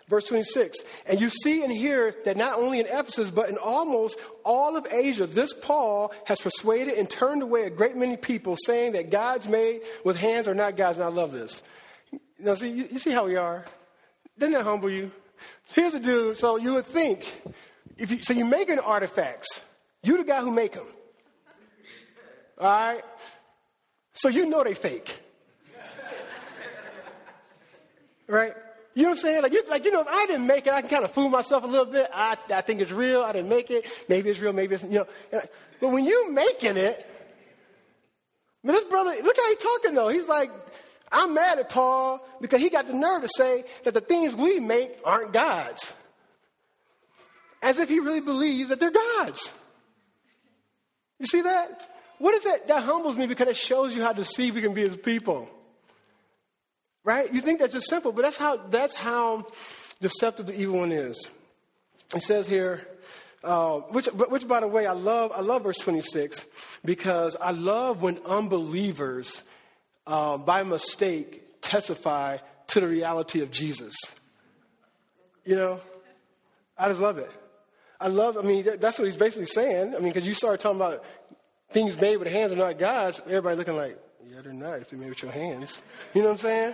[0.07, 0.77] Verse 26.
[1.05, 4.87] And you see and hear that not only in Ephesus, but in almost all of
[4.89, 9.47] Asia, this Paul has persuaded and turned away a great many people, saying that gods
[9.47, 10.97] made with hands are not gods.
[10.97, 11.61] And I love this.
[12.39, 13.65] Now, see, you, see how we are?
[14.37, 15.11] Doesn't that humble you?
[15.73, 17.41] Here's a dude, so you would think,
[17.97, 19.61] if you, so you're making artifacts.
[20.03, 20.85] You the guy who make them.
[22.59, 23.03] All right?
[24.13, 25.19] So you know they fake.
[28.27, 28.53] right?
[28.97, 29.43] You know what I'm saying?
[29.43, 31.29] Like you, like, you know, if I didn't make it, I can kind of fool
[31.29, 32.09] myself a little bit.
[32.11, 33.21] I, I think it's real.
[33.21, 33.85] I didn't make it.
[34.09, 34.53] Maybe it's real.
[34.53, 35.43] Maybe it's, you know.
[35.79, 37.07] But when you're making it,
[38.63, 40.07] I mean, this brother, look how he's talking though.
[40.07, 40.49] He's like,
[41.11, 44.59] I'm mad at Paul because he got the nerve to say that the things we
[44.59, 45.93] make aren't God's.
[47.61, 49.53] As if he really believes that they're God's.
[51.19, 51.87] You see that?
[52.17, 52.67] What is that?
[52.67, 55.51] That humbles me because it shows you how deceived we can be as people.
[57.07, 57.33] Right?
[57.33, 59.47] You think that's just simple, but that's how, that's how
[60.01, 61.29] deceptive the evil one is.
[62.13, 62.85] It says here,
[63.45, 66.43] uh, which, which, by the way, I love, I love verse 26
[66.83, 69.43] because I love when unbelievers,
[70.05, 73.95] uh, by mistake, testify to the reality of Jesus.
[75.45, 75.79] You know,
[76.77, 77.31] I just love it.
[78.01, 79.95] I love, I mean, that's what he's basically saying.
[79.95, 81.05] I mean, because you start talking about
[81.71, 83.97] things made with hands are not God's, everybody looking like,
[84.29, 85.81] yeah, they're not if they're made with your hands.
[86.13, 86.73] You know what I'm saying?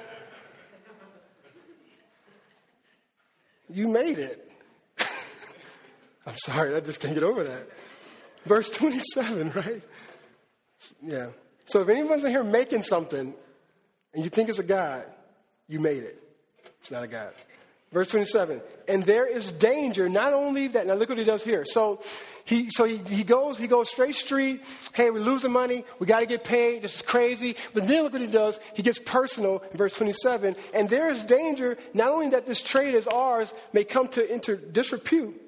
[3.73, 4.51] You made it.
[6.27, 7.67] I'm sorry, I just can't get over that.
[8.45, 9.81] Verse 27, right?
[11.01, 11.29] Yeah.
[11.65, 13.33] So if anyone's in here making something
[14.13, 15.05] and you think it's a God,
[15.67, 16.21] you made it.
[16.79, 17.33] It's not a God.
[17.93, 18.59] Verse 27.
[18.87, 21.63] And there is danger, not only that, now look what he does here.
[21.63, 22.01] So
[22.43, 24.63] he, so he, he goes, he goes straight street.
[24.93, 25.85] Hey, we're losing money.
[25.99, 26.81] We got to get paid.
[26.81, 27.55] This is crazy.
[27.73, 28.59] But then look what he does.
[28.73, 30.55] He gets personal in verse 27.
[30.73, 34.57] And there is danger, not only that this trade is ours may come to into
[34.57, 35.39] disrepute,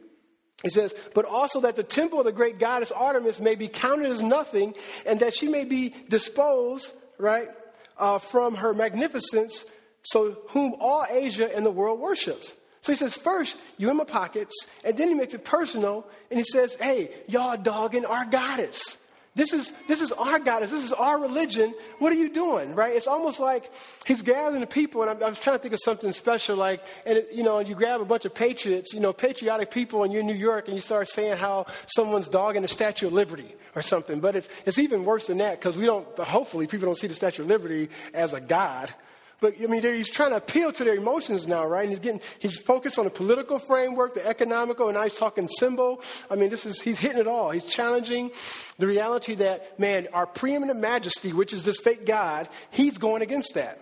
[0.62, 4.10] he says, but also that the temple of the great goddess Artemis may be counted
[4.10, 4.74] as nothing
[5.06, 7.50] and that she may be disposed, right,
[7.98, 9.66] uh, from her magnificence,
[10.06, 12.56] so whom all Asia and the world worships.
[12.82, 16.38] So he says, first, you in my pockets, and then he makes it personal, and
[16.38, 18.98] he says, hey, y'all dogging our goddess.
[19.34, 20.72] This is, this is our goddess.
[20.72, 21.74] This is our religion.
[22.00, 22.96] What are you doing, right?
[22.96, 23.70] It's almost like
[24.06, 26.82] he's gathering the people, and I, I was trying to think of something special, like,
[27.06, 30.14] and it, you know, you grab a bunch of patriots, you know, patriotic people, and
[30.14, 33.56] you're in New York, and you start saying how someone's dogging the Statue of Liberty
[33.76, 34.22] or something.
[34.22, 37.14] But it's, it's even worse than that, because we don't, hopefully, people don't see the
[37.14, 38.94] Statue of Liberty as a god.
[39.42, 41.82] But I mean, he's trying to appeal to their emotions now, right?
[41.82, 45.48] And he's getting, he's focused on the political framework, the economical, and now he's talking
[45.48, 46.02] symbol.
[46.32, 47.52] I mean, this is, he's hitting it all.
[47.52, 48.32] He's challenging
[48.78, 53.56] the reality that, man, our preeminent majesty, which is this fake God, he's going against
[53.56, 53.82] that.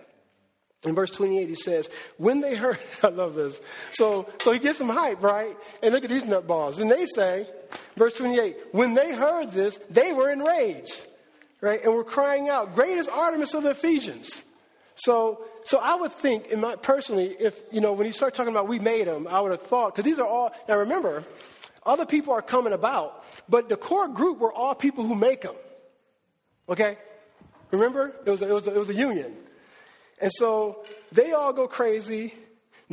[0.84, 1.88] In verse 28, he says,
[2.18, 3.60] when they heard, I love this.
[3.92, 5.56] So, so he gets some hype, right?
[5.82, 6.80] And look at these nutballs.
[6.80, 7.48] And they say,
[7.96, 11.06] verse 28, when they heard this, they were enraged,
[11.60, 11.82] right?
[11.82, 14.42] And were crying out, great is Artemis of the Ephesians.
[14.96, 18.52] So, so I would think, in my, personally, if, you know, when you start talking
[18.52, 21.24] about we made them, I would have thought, because these are all, now remember,
[21.84, 25.54] other people are coming about, but the core group were all people who make them.
[26.68, 26.96] Okay?
[27.70, 28.14] Remember?
[28.24, 29.36] It was a, it was a, it was a union.
[30.20, 32.34] And so they all go crazy.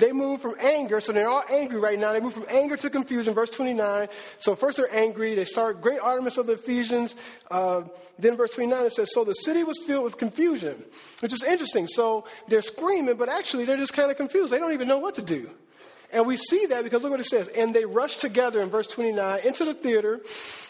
[0.01, 2.11] They move from anger, so they're all angry right now.
[2.11, 4.07] They move from anger to confusion, verse 29.
[4.39, 5.35] So first they're angry.
[5.35, 7.15] They start, great Artemis of the Ephesians.
[7.51, 7.83] Uh,
[8.17, 10.83] then verse 29 it says, So the city was filled with confusion,
[11.19, 11.85] which is interesting.
[11.85, 14.51] So they're screaming, but actually they're just kind of confused.
[14.51, 15.47] They don't even know what to do.
[16.13, 17.47] And we see that because look what it says.
[17.47, 20.19] And they rushed together in verse 29 into the theater,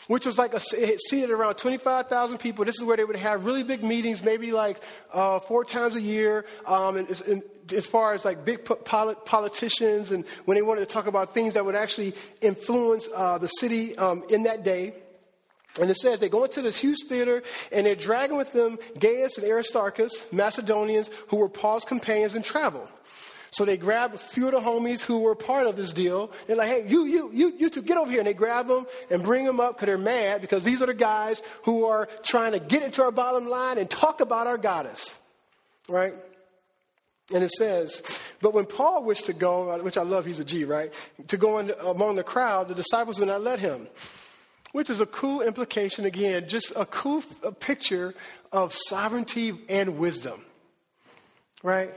[0.07, 2.65] which was like a, seated around 25,000 people.
[2.65, 4.79] This is where they would have really big meetings, maybe like
[5.11, 6.45] uh, four times a year.
[6.65, 11.07] Um, and, and, as far as like big politicians and when they wanted to talk
[11.07, 14.93] about things that would actually influence uh, the city um, in that day.
[15.79, 19.37] And it says they go into this huge theater and they're dragging with them Gaius
[19.37, 22.89] and Aristarchus, Macedonians, who were Paul's companions in travel.
[23.51, 26.31] So they grab a few of the homies who were part of this deal.
[26.47, 28.21] They're like, hey, you, you, you, you two, get over here.
[28.21, 30.93] And they grab them and bring them up because they're mad because these are the
[30.93, 35.17] guys who are trying to get into our bottom line and talk about our goddess.
[35.89, 36.13] Right?
[37.33, 40.45] And it says, but when Paul wished to go, uh, which I love, he's a
[40.45, 40.93] G, right?
[41.27, 43.87] To go in uh, among the crowd, the disciples would not let him.
[44.71, 48.13] which is a cool implication, again, just a cool a picture
[48.51, 50.43] of sovereignty and wisdom.
[51.63, 51.91] Right?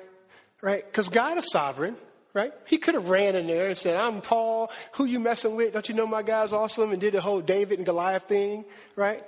[0.64, 0.82] Right?
[0.82, 1.94] Because God is sovereign,
[2.32, 2.50] right?
[2.66, 5.74] He could have ran in there and said, I'm Paul, who you messing with?
[5.74, 6.90] Don't you know my guy's awesome?
[6.90, 8.64] And did the whole David and Goliath thing,
[8.96, 9.22] right?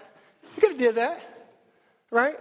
[0.55, 1.21] He could have did that,
[2.11, 2.37] right?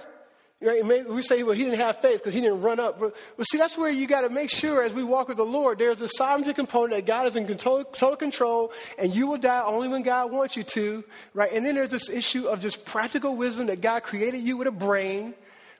[0.62, 0.86] Right?
[0.86, 2.98] Maybe we say, well, he didn't have faith because he didn't run up.
[2.98, 5.44] But, but see, that's where you got to make sure as we walk with the
[5.44, 9.38] Lord, there's a sovereignty component that God is in control, total control, and you will
[9.38, 11.04] die only when God wants you to,
[11.34, 11.52] right?
[11.52, 14.72] And then there's this issue of just practical wisdom that God created you with a
[14.72, 15.34] brain,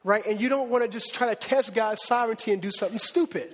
[0.06, 0.26] right?
[0.26, 3.54] And you don't want to just try to test God's sovereignty and do something stupid,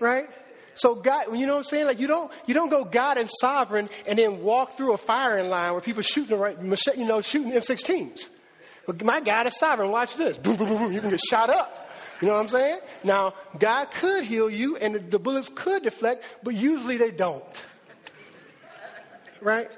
[0.00, 0.28] right?
[0.74, 1.86] So God, you know what I'm saying?
[1.86, 5.50] Like you don't you don't go God and sovereign and then walk through a firing
[5.50, 8.30] line where people shooting right, machete, you know, shooting M16s.
[8.86, 9.90] But my God is sovereign.
[9.90, 10.38] Watch this.
[10.38, 10.92] Boom, boom, boom, boom.
[10.92, 11.90] You can get shot up.
[12.22, 12.78] You know what I'm saying?
[13.04, 17.66] Now, God could heal you and the, the bullets could deflect, but usually they don't.
[19.40, 19.70] Right?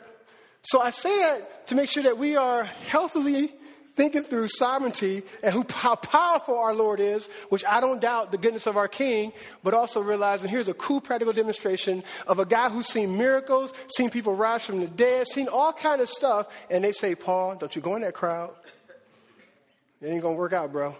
[0.63, 3.53] So I say that to make sure that we are healthily
[3.97, 8.39] thinking through sovereignty and who, how powerful our Lord is, which I don't doubt the
[8.39, 12.69] goodness of our King, but also realizing here's a cool practical demonstration of a guy
[12.69, 16.85] who's seen miracles, seen people rise from the dead, seen all kind of stuff, and
[16.85, 18.55] they say, Paul, don't you go in that crowd.
[20.01, 20.97] It ain't gonna work out, bro.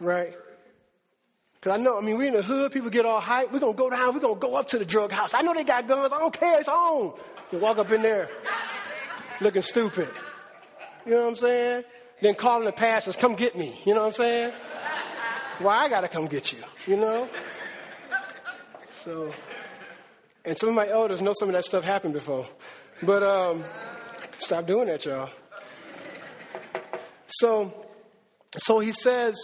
[0.00, 0.36] Right?
[1.54, 3.50] Because I know, I mean, we're in the hood, people get all hyped.
[3.50, 5.32] We're gonna go down, we're gonna go up to the drug house.
[5.34, 7.14] I know they got guns, I don't care, it's on.
[7.50, 8.28] You walk up in there
[9.40, 10.08] looking stupid.
[11.06, 11.84] You know what I'm saying?
[12.20, 13.78] Then calling the pastors, come get me.
[13.84, 14.52] You know what I'm saying?
[15.58, 17.28] Why I gotta come get you, you know?
[18.90, 19.32] So,
[20.44, 22.46] and some of my elders know some of that stuff happened before.
[23.02, 23.64] But um,
[24.38, 25.30] stop doing that, y'all.
[27.26, 27.86] So,
[28.56, 29.36] so he says,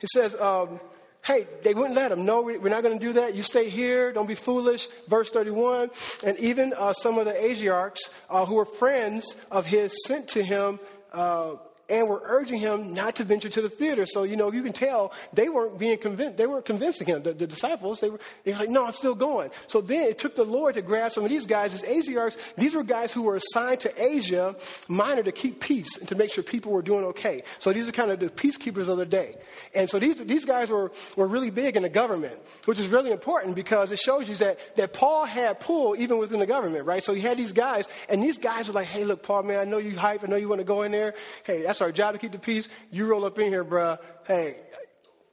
[0.00, 0.78] he says, um,
[1.24, 2.24] hey, they wouldn't let him.
[2.24, 3.34] No, we're not going to do that.
[3.34, 4.12] You stay here.
[4.12, 4.88] Don't be foolish.
[5.08, 5.90] Verse 31.
[6.24, 10.42] And even uh, some of the Asiarchs uh, who were friends of his sent to
[10.42, 10.78] him
[11.12, 11.56] uh,
[11.88, 14.06] and were urging him not to venture to the theater.
[14.06, 17.22] So, you know, you can tell they weren't being convinced, they weren't convincing him.
[17.22, 19.50] The, the disciples, they were, they were like, no, I'm still going.
[19.66, 22.38] So then it took the Lord to grab some of these guys as Asiarchs.
[22.56, 24.56] These were guys who were assigned to Asia
[24.88, 27.42] Minor to keep peace and to make sure people were doing okay.
[27.58, 29.36] So these are kind of the peacekeepers of the day.
[29.74, 33.10] And so these, these guys were, were really big in the government, which is really
[33.10, 37.02] important because it shows you that, that Paul had pull even within the government, right?
[37.02, 39.64] So he had these guys, and these guys were like, hey, look, Paul, man, I
[39.64, 40.24] know you hype.
[40.24, 41.14] I know you want to go in there.
[41.44, 42.68] Hey, that's our job to keep the peace.
[42.92, 43.98] You roll up in here, bruh.
[44.28, 44.58] Hey,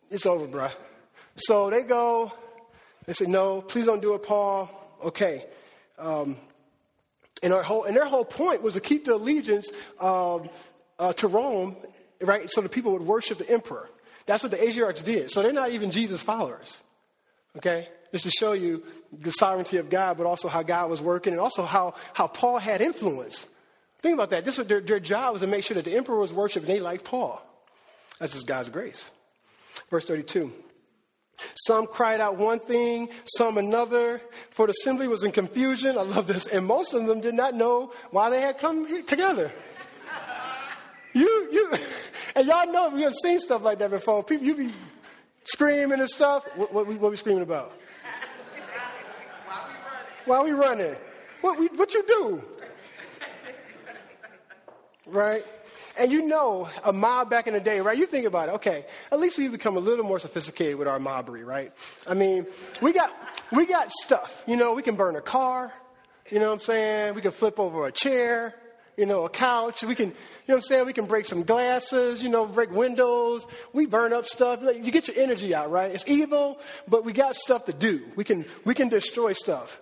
[0.10, 0.72] it's over, bruh.
[1.38, 2.34] So they go.
[3.06, 4.68] They say, no, please don't do it, Paul.
[5.04, 5.46] Okay.
[6.00, 6.36] Um,
[7.44, 10.50] and, our whole, and their whole point was to keep the allegiance um,
[10.98, 11.76] uh, to Rome,
[12.22, 12.50] right?
[12.50, 13.88] So the people would worship the emperor.
[14.26, 15.30] That's what the Asiarchs did.
[15.30, 16.82] So they're not even Jesus followers.
[17.58, 17.88] Okay?
[18.12, 21.40] Just to show you the sovereignty of God, but also how God was working and
[21.40, 23.46] also how, how Paul had influence.
[24.02, 24.46] Think about that.
[24.46, 26.76] This was their, their job was to make sure that the emperor was worshiped and
[26.76, 27.42] they liked Paul.
[28.20, 29.10] That's just God's grace.
[29.90, 30.52] Verse 32.
[31.56, 35.98] Some cried out one thing, some another, for the assembly was in confusion.
[35.98, 36.48] I love this.
[36.48, 39.52] And most of them did not know why they had come together.
[41.14, 41.74] You, you,
[42.36, 44.24] and y'all know we have seen stuff like that before.
[44.24, 44.74] People, you be
[45.44, 46.46] screaming and stuff.
[46.56, 47.74] What, what, what we screaming about?
[49.46, 50.06] While we running.
[50.26, 50.96] While we running.
[51.42, 52.44] What, we, what you do?
[55.06, 55.46] Right?
[55.98, 57.98] And you know, a mob back in the day, right?
[57.98, 58.56] You think about it.
[58.56, 61.72] Okay, at least we've become a little more sophisticated with our mobbery, right?
[62.08, 62.46] I mean,
[62.82, 63.12] we got
[63.52, 64.44] we got stuff.
[64.48, 65.72] You know, we can burn a car.
[66.30, 67.16] You know what I'm saying?
[67.16, 68.56] We can flip over a chair.
[68.98, 69.84] You know, a couch.
[69.84, 70.14] We can, you
[70.48, 70.86] know what I'm saying?
[70.86, 72.22] We can break some glasses.
[72.22, 73.46] You know, break windows.
[73.74, 74.62] We burn up stuff.
[74.62, 75.92] You get your energy out, right?
[75.92, 78.02] It's evil, but we got stuff to do.
[78.16, 79.82] We can we can destroy stuff.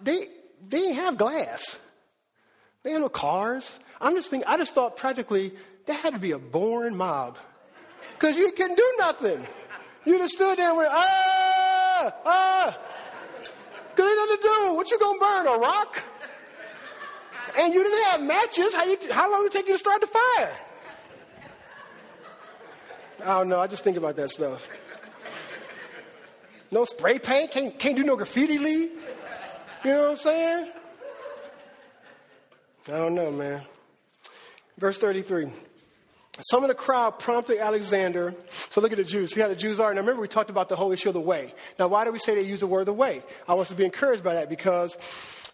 [0.00, 0.28] They
[0.66, 1.78] they have glass.
[2.82, 3.78] They had no cars.
[4.04, 5.54] I'm just thinking, I just thought practically
[5.86, 7.38] that had to be a boring mob.
[8.12, 9.40] Because you couldn't do nothing.
[10.04, 12.78] You just stood there and went, ah, ah.
[13.90, 14.74] Because ain't nothing to do.
[14.74, 16.02] What you going to burn, a rock?
[17.58, 18.74] And you didn't have matches.
[18.74, 20.52] How, you, how long did it take you to start the fire?
[23.22, 23.60] I don't know.
[23.60, 24.68] I just think about that stuff.
[26.70, 27.52] No spray paint.
[27.52, 28.90] Can't, can't do no graffiti lead.
[29.82, 30.72] You know what I'm saying?
[32.88, 33.62] I don't know, man.
[34.76, 35.52] Verse 33.
[36.40, 39.32] Some of the crowd prompted Alexander, So look at the Jews.
[39.32, 39.94] See how the Jews are?
[39.94, 41.54] Now remember we talked about the whole issue of the way.
[41.78, 43.22] Now why do we say they use the word the way?
[43.46, 44.96] I want us to be encouraged by that because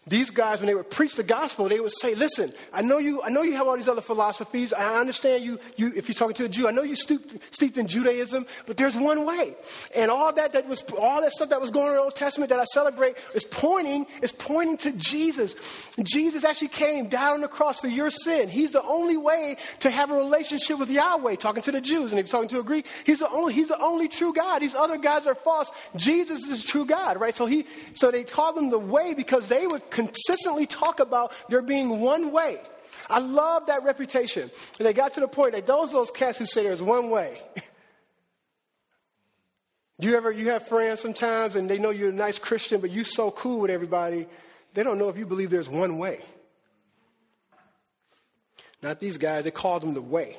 [0.07, 3.21] these guys, when they would preach the gospel, they would say, listen, I know you,
[3.21, 4.73] I know you have all these other philosophies.
[4.73, 7.77] I understand you, you if you're talking to a Jew, I know you steeped, steeped
[7.77, 9.55] in Judaism, but there's one way.
[9.95, 12.15] And all that, that was, all that stuff that was going on in the Old
[12.15, 15.53] Testament that I celebrate is pointing, is pointing to Jesus.
[16.01, 18.49] Jesus actually came, died on the cross for your sin.
[18.49, 22.11] He's the only way to have a relationship with Yahweh, talking to the Jews.
[22.11, 24.61] And if you're talking to a Greek, he's the only, he's the only true God.
[24.61, 25.71] These other gods are false.
[25.95, 27.35] Jesus is the true God, right?
[27.35, 31.61] So he, so they called him the way because they would consistently talk about there
[31.61, 32.59] being one way.
[33.09, 34.49] I love that reputation.
[34.79, 37.41] And they got to the point that those those cats who say there's one way.
[39.99, 42.91] Do you ever you have friends sometimes and they know you're a nice Christian, but
[42.91, 44.27] you're so cool with everybody,
[44.73, 46.21] they don't know if you believe there's one way.
[48.81, 50.37] Not these guys, they called them the way.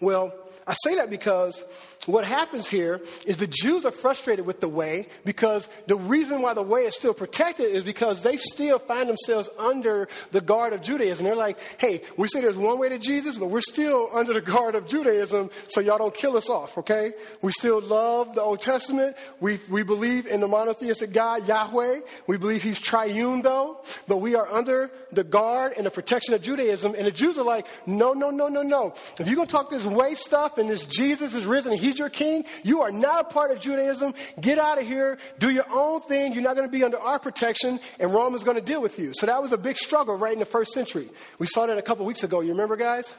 [0.00, 0.34] Well,
[0.66, 1.62] I say that because
[2.06, 6.54] what happens here is the Jews are frustrated with the way because the reason why
[6.54, 10.82] the way is still protected is because they still find themselves under the guard of
[10.82, 11.24] Judaism.
[11.24, 14.40] They're like, hey, we say there's one way to Jesus, but we're still under the
[14.40, 17.12] guard of Judaism, so y'all don't kill us off, okay?
[17.42, 19.16] We still love the Old Testament.
[19.40, 22.00] We, we believe in the monotheistic God, Yahweh.
[22.26, 26.42] We believe he's triune, though, but we are under the guard and the protection of
[26.42, 26.94] Judaism.
[26.96, 28.94] And the Jews are like, no, no, no, no, no.
[29.18, 31.98] If you're going to talk this way stuff and this Jesus is risen and he's
[31.98, 34.14] your king, you are not a part of Judaism.
[34.40, 35.18] Get out of here.
[35.38, 36.34] Do your own thing.
[36.34, 38.98] You're not going to be under our protection, and Rome is going to deal with
[38.98, 39.12] you.
[39.14, 41.08] So that was a big struggle right in the first century.
[41.38, 42.40] We saw that a couple weeks ago.
[42.40, 43.14] You remember, guys?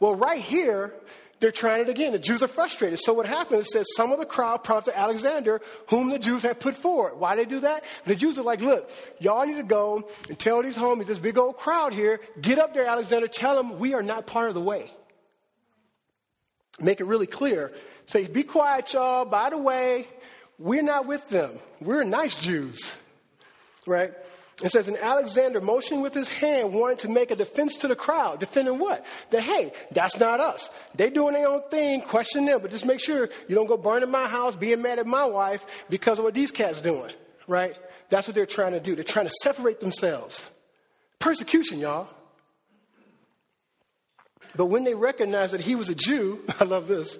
[0.00, 0.94] Well, right here,
[1.40, 2.12] they're trying it again.
[2.12, 2.98] The Jews are frustrated.
[2.98, 6.58] So what happens is says some of the crowd prompted Alexander, whom the Jews had
[6.58, 7.18] put forward.
[7.18, 7.84] Why they do that?
[8.04, 8.90] The Jews are like, look,
[9.20, 12.74] y'all need to go and tell these homies, this big old crowd here, get up
[12.74, 14.90] there, Alexander, tell them we are not part of the way.
[16.80, 17.72] Make it really clear.
[18.06, 19.24] Say, be quiet, y'all.
[19.24, 20.06] By the way,
[20.58, 21.52] we're not with them.
[21.80, 22.92] We're nice Jews.
[23.86, 24.12] Right?
[24.62, 27.94] It says, and Alexander, motioning with his hand, wanted to make a defense to the
[27.94, 28.40] crowd.
[28.40, 29.06] Defending what?
[29.30, 30.70] That, hey, that's not us.
[30.96, 34.10] They doing their own thing, question them, but just make sure you don't go burning
[34.10, 37.12] my house, being mad at my wife because of what these cats doing.
[37.46, 37.76] Right?
[38.10, 38.96] That's what they're trying to do.
[38.96, 40.50] They're trying to separate themselves.
[41.20, 42.08] Persecution, y'all.
[44.56, 47.18] But when they recognized that he was a Jew, I love this,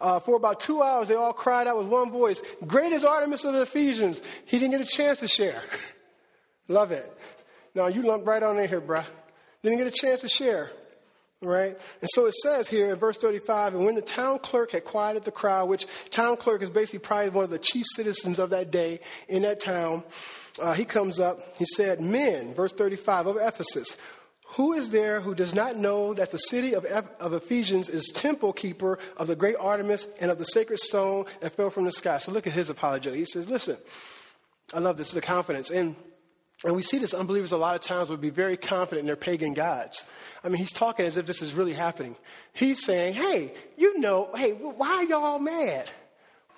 [0.00, 3.44] uh, for about two hours, they all cried out with one voice, Great is Artemis
[3.44, 4.20] of the Ephesians.
[4.44, 5.62] He didn't get a chance to share.
[6.68, 7.10] Love it.
[7.74, 9.04] Now, you lump right on in here, bruh.
[9.62, 10.70] Didn't get a chance to share.
[11.42, 11.78] Right?
[12.00, 15.24] And so it says here in verse 35, and when the town clerk had quieted
[15.24, 18.70] the crowd, which town clerk is basically probably one of the chief citizens of that
[18.70, 20.02] day in that town,
[20.60, 23.98] uh, he comes up, he said, Men, verse 35 of Ephesus,
[24.56, 28.54] who is there who does not know that the city of, of Ephesians is temple
[28.54, 32.16] keeper of the great Artemis and of the sacred stone that fell from the sky?
[32.16, 33.14] So look at his apology.
[33.14, 33.76] He says, Listen,
[34.72, 35.70] I love this, the confidence.
[35.70, 35.94] And,
[36.64, 39.14] and we see this unbelievers a lot of times would be very confident in their
[39.14, 40.06] pagan gods.
[40.42, 42.16] I mean, he's talking as if this is really happening.
[42.54, 45.90] He's saying, Hey, you know, hey, why are y'all mad?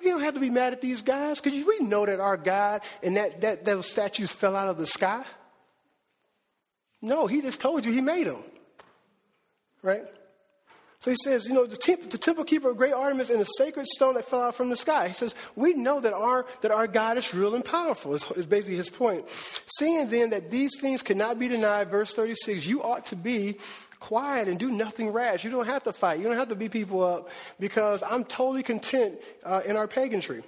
[0.00, 2.82] We don't have to be mad at these guys because we know that our God
[3.02, 5.24] and that, that those statues fell out of the sky.
[7.00, 8.42] No, he just told you he made them.
[9.82, 10.04] Right?
[11.00, 11.76] So he says, you know, the,
[12.10, 14.76] the, temple keeper of great Artemis and the sacred stone that fell out from the
[14.76, 15.06] sky.
[15.06, 18.46] He says, we know that our, that our God is real and powerful, is, is
[18.46, 19.24] basically his point.
[19.78, 23.58] Seeing then that these things cannot be denied, verse 36, you ought to be
[24.00, 25.44] quiet and do nothing rash.
[25.44, 26.18] You don't have to fight.
[26.18, 27.28] You don't have to beat people up
[27.60, 30.42] because I'm totally content uh, in our paganry.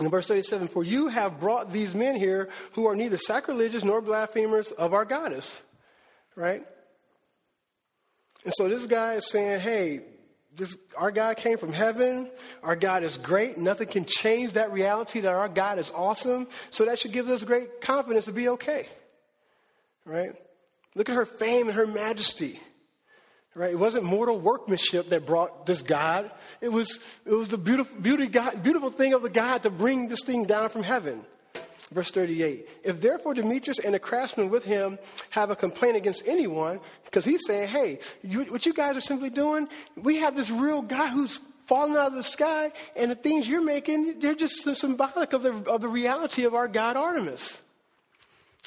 [0.00, 4.00] In verse 37, for you have brought these men here who are neither sacrilegious nor
[4.00, 5.60] blasphemers of our goddess.
[6.34, 6.64] Right?
[8.44, 10.00] And so this guy is saying, hey,
[10.56, 12.30] this, our God came from heaven.
[12.62, 13.58] Our God is great.
[13.58, 16.48] Nothing can change that reality that our God is awesome.
[16.70, 18.86] So that should give us great confidence to be okay.
[20.06, 20.32] Right?
[20.94, 22.58] Look at her fame and her majesty.
[23.60, 23.72] Right?
[23.72, 26.30] It wasn't mortal workmanship that brought this God.
[26.62, 30.08] It was, it was the beautiful, beauty God, beautiful thing of the God to bring
[30.08, 31.26] this thing down from heaven.
[31.92, 32.66] Verse 38.
[32.84, 34.98] If therefore Demetrius and the craftsmen with him
[35.28, 39.28] have a complaint against anyone, because he's saying, hey, you, what you guys are simply
[39.28, 43.46] doing, we have this real guy who's falling out of the sky, and the things
[43.46, 47.60] you're making, they're just symbolic of the, of the reality of our God Artemis.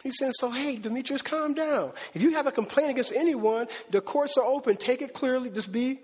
[0.03, 1.93] He says, so hey, Demetrius, calm down.
[2.13, 4.75] If you have a complaint against anyone, the courts are open.
[4.75, 5.49] Take it clearly.
[5.49, 6.01] Just be,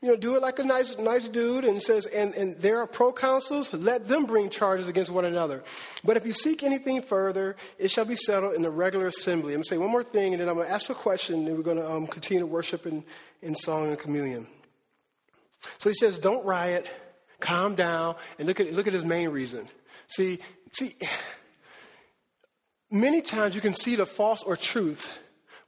[0.00, 1.64] you know, do it like a nice, nice dude.
[1.64, 5.64] And says, and, and there are proconsuls, let them bring charges against one another.
[6.04, 9.52] But if you seek anything further, it shall be settled in the regular assembly.
[9.52, 11.46] I'm going to say one more thing, and then I'm going to ask a question,
[11.46, 13.04] and we're going to um, continue to worship in,
[13.42, 14.46] in song and communion.
[15.78, 16.86] So he says, don't riot,
[17.40, 19.68] calm down, and look at, look at his main reason.
[20.06, 20.38] See,
[20.72, 20.94] see,
[22.90, 25.16] many times you can see the false or truth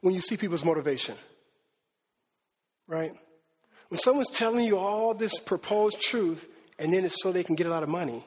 [0.01, 1.15] when you see people's motivation.
[2.87, 3.13] Right?
[3.89, 6.47] When someone's telling you all this proposed truth
[6.77, 8.25] and then it's so they can get a lot of money,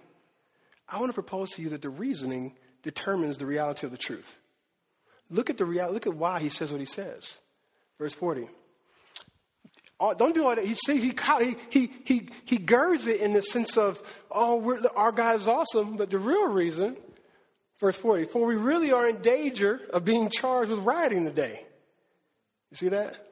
[0.88, 4.38] I want to propose to you that the reasoning determines the reality of the truth.
[5.28, 7.38] Look at the reality, look at why he says what he says.
[7.98, 8.48] Verse 40.
[9.98, 10.64] Oh, don't do all that.
[10.64, 11.14] He, see, he,
[11.70, 16.10] he, he, he girds it in the sense of, oh, our God is awesome, but
[16.10, 16.96] the real reason,
[17.80, 21.64] verse 40, for we really are in danger of being charged with rioting today.
[22.70, 23.26] You see that?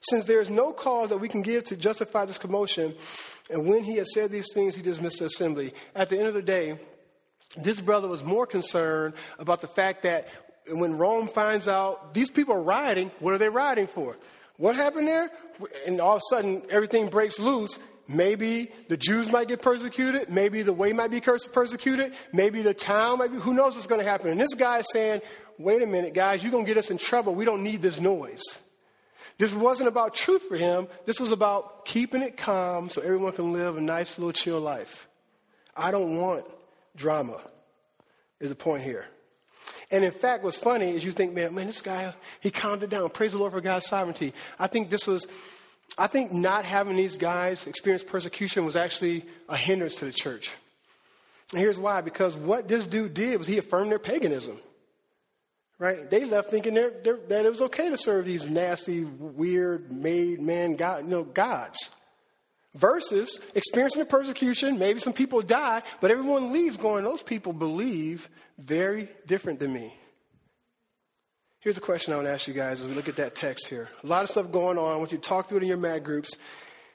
[0.00, 2.94] Since there is no cause that we can give to justify this commotion,
[3.50, 5.74] and when he had said these things, he dismissed the assembly.
[5.94, 6.78] At the end of the day,
[7.56, 10.28] this brother was more concerned about the fact that
[10.70, 14.16] when Rome finds out these people are rioting, what are they rioting for?
[14.56, 15.30] What happened there?
[15.86, 17.78] And all of a sudden, everything breaks loose.
[18.08, 20.30] Maybe the Jews might get persecuted.
[20.30, 22.14] Maybe the way might be persecuted.
[22.32, 23.38] Maybe the town might be.
[23.38, 24.30] Who knows what's going to happen?
[24.30, 25.20] And this guy is saying,
[25.58, 27.34] wait a minute, guys, you're going to get us in trouble.
[27.34, 28.42] We don't need this noise.
[29.36, 30.88] This wasn't about truth for him.
[31.04, 35.06] This was about keeping it calm so everyone can live a nice little chill life.
[35.76, 36.44] I don't want
[36.96, 37.38] drama,
[38.40, 39.04] is the point here.
[39.90, 42.90] And in fact, what's funny is you think, man, man, this guy, he calmed it
[42.90, 43.08] down.
[43.10, 44.34] Praise the Lord for God's sovereignty.
[44.58, 45.26] I think this was,
[45.96, 50.52] I think not having these guys experience persecution was actually a hindrance to the church.
[51.52, 54.58] And here's why because what this dude did was he affirmed their paganism.
[55.78, 56.10] Right?
[56.10, 60.40] They left thinking they're, they're, that it was okay to serve these nasty, weird, made
[60.40, 61.90] man God, you know, gods.
[62.74, 68.28] Versus experiencing the persecution, maybe some people die, but everyone leaves going, those people believe
[68.58, 69.94] very different than me.
[71.60, 73.66] Here's a question I want to ask you guys as we look at that text
[73.66, 73.88] here.
[74.04, 74.92] A lot of stuff going on.
[74.92, 76.36] I want you to talk through it in your mag groups.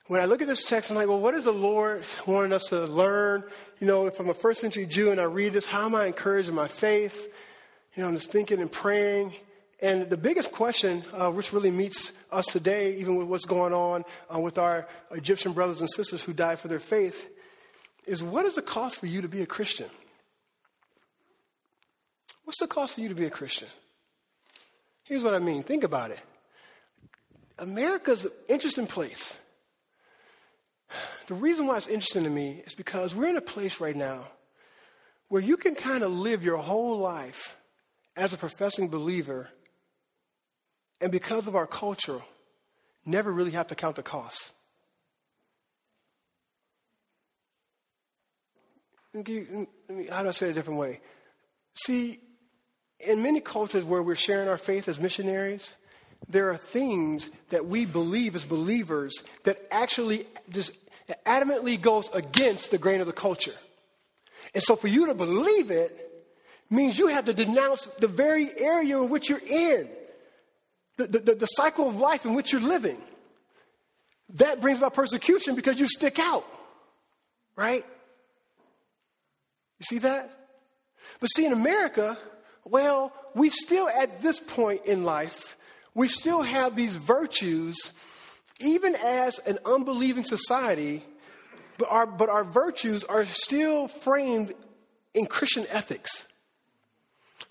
[0.07, 2.67] When I look at this text, I'm like, well, what is the Lord wanting us
[2.69, 3.43] to learn?
[3.81, 6.05] You know, if I'm a first century Jew and I read this, how am I
[6.05, 7.27] encouraging my faith?
[7.93, 9.33] You know, I'm just thinking and praying.
[9.81, 14.05] And the biggest question, uh, which really meets us today, even with what's going on
[14.33, 17.27] uh, with our Egyptian brothers and sisters who died for their faith,
[18.05, 19.89] is what is the cost for you to be a Christian?
[22.45, 23.67] What's the cost for you to be a Christian?
[25.13, 25.61] Here's what I mean.
[25.61, 26.17] Think about it.
[27.59, 29.37] America's an interesting place.
[31.27, 34.21] The reason why it's interesting to me is because we're in a place right now
[35.27, 37.55] where you can kind of live your whole life
[38.15, 39.49] as a professing believer
[40.99, 42.19] and because of our culture,
[43.05, 44.51] never really have to count the costs.
[49.13, 49.67] How do
[50.09, 51.01] I say it a different way?
[51.75, 52.19] See,
[53.05, 55.75] in many cultures where we're sharing our faith as missionaries,
[56.29, 60.71] there are things that we believe as believers that actually just
[61.25, 63.55] adamantly goes against the grain of the culture.
[64.53, 66.25] And so for you to believe it
[66.69, 69.89] means you have to denounce the very area in which you're in
[70.97, 73.01] the, the, the cycle of life in which you're living.
[74.35, 76.45] That brings about persecution because you stick out,
[77.55, 77.85] right?
[79.79, 80.31] You see that?
[81.19, 82.17] But see, in America,
[82.65, 85.57] well, we still, at this point in life,
[85.93, 87.91] we still have these virtues,
[88.59, 91.03] even as an unbelieving society,
[91.77, 94.53] but our, but our virtues are still framed
[95.13, 96.27] in Christian ethics.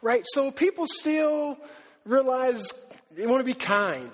[0.01, 0.25] Right?
[0.25, 1.59] So people still
[2.05, 2.73] realize
[3.13, 4.11] they want to be kind.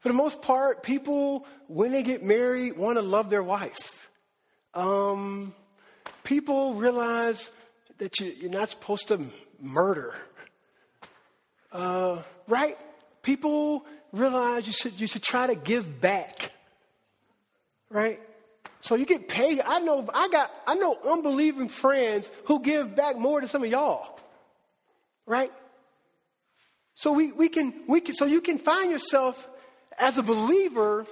[0.00, 4.08] For the most part, people, when they get married, want to love their wife.
[4.74, 5.54] Um,
[6.24, 7.50] people realize
[7.98, 9.20] that you, are not supposed to
[9.60, 10.14] murder.
[11.72, 12.78] Uh, right?
[13.22, 16.52] People realize you should, you should try to give back.
[17.90, 18.20] Right?
[18.80, 19.60] So you get paid.
[19.64, 23.70] I know I got I know unbelieving friends who give back more than some of
[23.70, 24.20] y'all.
[25.26, 25.50] Right?
[26.94, 29.48] So we, we can, we can, so you can find yourself
[29.98, 31.06] as a believer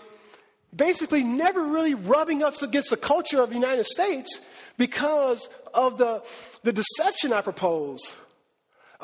[0.75, 4.41] basically never really rubbing up against the culture of the United States
[4.77, 6.23] because of the,
[6.63, 8.17] the deception I propose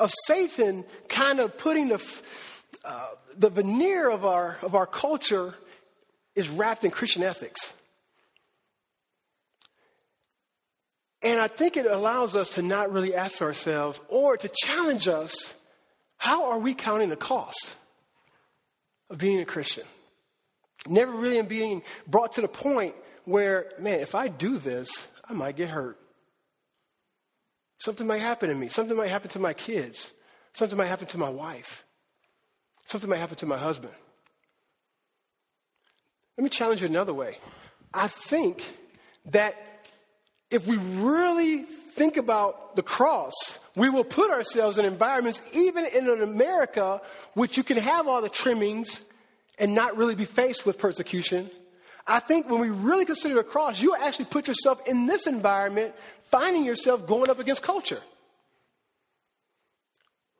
[0.01, 2.21] of Satan kind of putting the,
[2.83, 5.53] uh, the veneer of our, of our culture
[6.35, 7.73] is wrapped in Christian ethics.
[11.21, 15.53] And I think it allows us to not really ask ourselves or to challenge us
[16.17, 17.75] how are we counting the cost
[19.11, 19.83] of being a Christian?
[20.87, 22.95] Never really being brought to the point
[23.25, 26.00] where, man, if I do this, I might get hurt.
[27.81, 28.67] Something might happen to me.
[28.67, 30.11] Something might happen to my kids.
[30.53, 31.83] Something might happen to my wife.
[32.85, 33.91] Something might happen to my husband.
[36.37, 37.39] Let me challenge you another way.
[37.91, 38.71] I think
[39.31, 39.55] that
[40.51, 46.07] if we really think about the cross, we will put ourselves in environments, even in
[46.07, 47.01] an America,
[47.33, 49.01] which you can have all the trimmings
[49.57, 51.49] and not really be faced with persecution.
[52.05, 55.95] I think when we really consider the cross, you actually put yourself in this environment,
[56.31, 58.01] finding yourself going up against culture.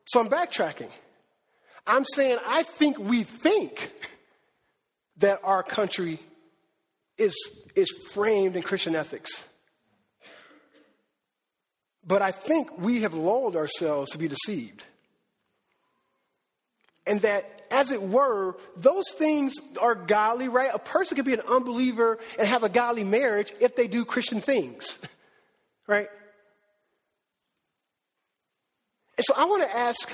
[0.05, 0.89] So I'm backtracking.
[1.85, 3.91] I'm saying I think we think
[5.17, 6.19] that our country
[7.17, 7.35] is,
[7.75, 9.45] is framed in Christian ethics.
[12.05, 14.83] But I think we have lulled ourselves to be deceived.
[17.05, 20.71] And that, as it were, those things are godly, right?
[20.73, 24.41] A person can be an unbeliever and have a godly marriage if they do Christian
[24.41, 24.99] things,
[25.91, 26.07] right?
[29.17, 30.09] And so I want to ask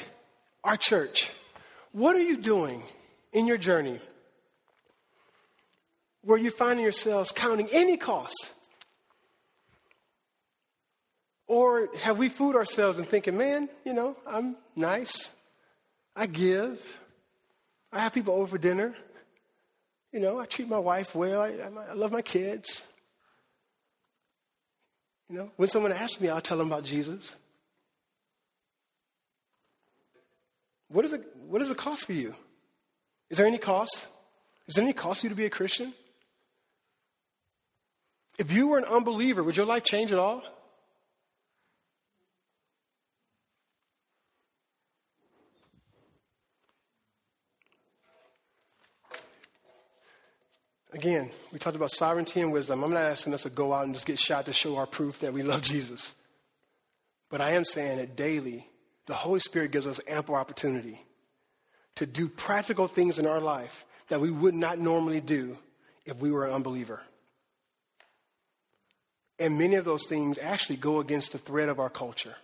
[0.63, 1.29] our church
[1.91, 2.81] what are you doing
[3.31, 4.01] in your journey
[6.23, 8.53] where you're finding yourselves counting any cost?
[11.45, 15.31] Or have we fooled ourselves and thinking, man, you know, I'm nice,
[16.15, 16.99] I give,
[17.93, 18.93] I have people over for dinner,
[20.11, 21.53] you know, I treat my wife well, I,
[21.89, 22.85] I love my kids.
[25.29, 27.35] You know, when someone asks me, I'll tell them about Jesus.
[30.89, 32.33] What, is it, what does it cost for you?
[33.29, 34.07] Is there any cost?
[34.67, 35.93] Is there any cost for you to be a Christian?
[38.37, 40.43] If you were an unbeliever, would your life change at all?
[50.93, 52.83] Again, we talked about sovereignty and wisdom.
[52.83, 55.19] I'm not asking us to go out and just get shot to show our proof
[55.19, 56.13] that we love Jesus.
[57.29, 58.67] But I am saying that daily,
[59.05, 61.01] the Holy Spirit gives us ample opportunity
[61.95, 65.57] to do practical things in our life that we would not normally do
[66.05, 67.01] if we were an unbeliever.
[69.39, 72.35] And many of those things actually go against the thread of our culture.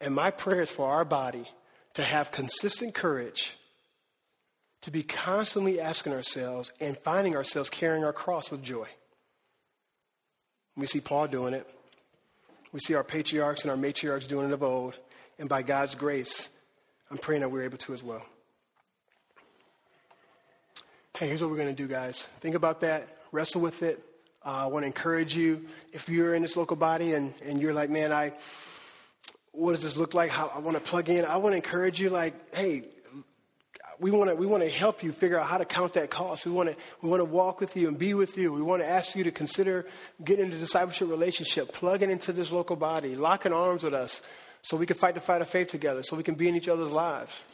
[0.00, 1.48] And my prayer is for our body
[1.94, 3.56] to have consistent courage,
[4.82, 8.86] to be constantly asking ourselves and finding ourselves carrying our cross with joy.
[10.76, 11.66] We see Paul doing it.
[12.72, 14.94] We see our patriarchs and our matriarchs doing it of old.
[15.38, 16.48] And by God's grace,
[17.10, 18.24] I'm praying that we're able to as well.
[21.16, 22.22] Hey, here's what we're going to do, guys.
[22.40, 24.04] Think about that, wrestle with it.
[24.44, 27.74] Uh, I want to encourage you if you're in this local body and, and you're
[27.74, 28.34] like, man, I,
[29.50, 30.30] what does this look like?
[30.30, 31.24] How I want to plug in.
[31.24, 32.84] I want to encourage you, like, hey,
[34.00, 36.46] we want to we want to help you figure out how to count that cost.
[36.46, 38.52] We want to we want to walk with you and be with you.
[38.52, 39.86] We want to ask you to consider
[40.24, 44.22] getting into discipleship relationship, plugging into this local body, locking arms with us
[44.62, 46.68] so we can fight the fight of faith together, so we can be in each
[46.68, 47.46] other's lives.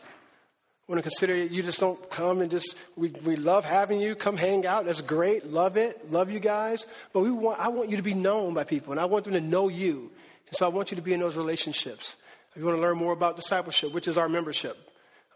[0.87, 4.15] We want to consider you just don't come and just, we, we love having you,
[4.15, 4.85] come hang out.
[4.85, 5.47] That's great.
[5.47, 6.11] Love it.
[6.11, 6.87] Love you guys.
[7.15, 9.33] But we want, I want you to be known by people and I want them
[9.33, 10.11] to know you.
[10.47, 12.17] And so I want you to be in those relationships.
[12.51, 14.77] If you want to learn more about discipleship, which is our membership,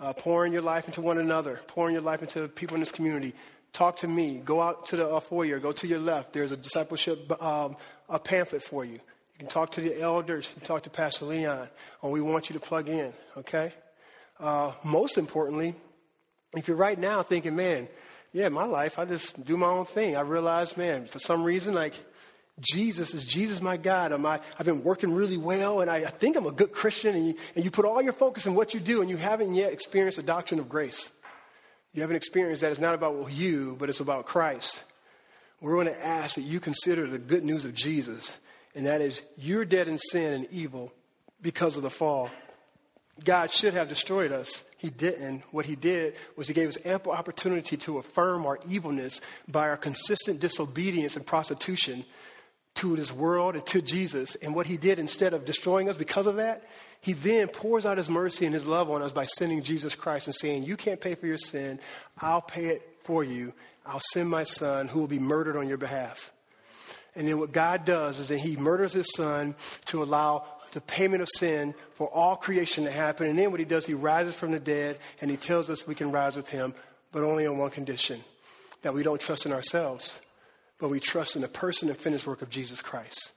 [0.01, 3.35] uh, pouring your life into one another, pouring your life into people in this community,
[3.73, 4.41] talk to me.
[4.45, 6.33] Go out to the uh, foyer, go to your left.
[6.33, 7.77] There's a discipleship um,
[8.09, 8.95] a pamphlet for you.
[8.95, 11.69] You can talk to the elders, you can talk to Pastor Leon,
[12.03, 13.73] we want you to plug in, okay?
[14.41, 15.75] Uh, most importantly,
[16.57, 17.89] if you're right now thinking, man,
[18.33, 20.17] yeah, my life, I just do my own thing.
[20.17, 21.95] I realize, man, for some reason, like,
[22.61, 24.13] Jesus is Jesus my God.
[24.13, 27.15] Am I, I've been working really well and I, I think I'm a good Christian
[27.15, 29.55] and you, and you put all your focus in what you do and you haven't
[29.55, 31.13] yet experienced the doctrine of grace.
[31.93, 34.83] You haven't experienced that it's not about you, but it's about Christ.
[35.61, 38.39] We're going to ask that you consider the good news of Jesus
[38.75, 40.93] and that is you're dead in sin and evil
[41.41, 42.31] because of the fall.
[43.25, 44.65] God should have destroyed us.
[44.77, 45.43] He didn't.
[45.51, 49.77] What he did was he gave us ample opportunity to affirm our evilness by our
[49.77, 52.05] consistent disobedience and prostitution
[52.79, 54.35] to this world and to Jesus.
[54.37, 56.63] And what he did instead of destroying us because of that,
[57.01, 60.27] he then pours out his mercy and his love on us by sending Jesus Christ
[60.27, 61.81] and saying, You can't pay for your sin.
[62.21, 63.53] I'll pay it for you.
[63.87, 66.33] I'll send my son who will be murdered on your behalf.
[67.17, 69.57] And then what God does is that He murders His Son
[69.87, 73.27] to allow the payment of sin for all creation to happen.
[73.27, 75.95] And then what He does, He rises from the dead and He tells us we
[75.95, 76.75] can rise with Him,
[77.11, 78.21] but only on one condition
[78.83, 80.21] that we don't trust in ourselves,
[80.79, 83.33] but we trust in the person and finished work of Jesus Christ.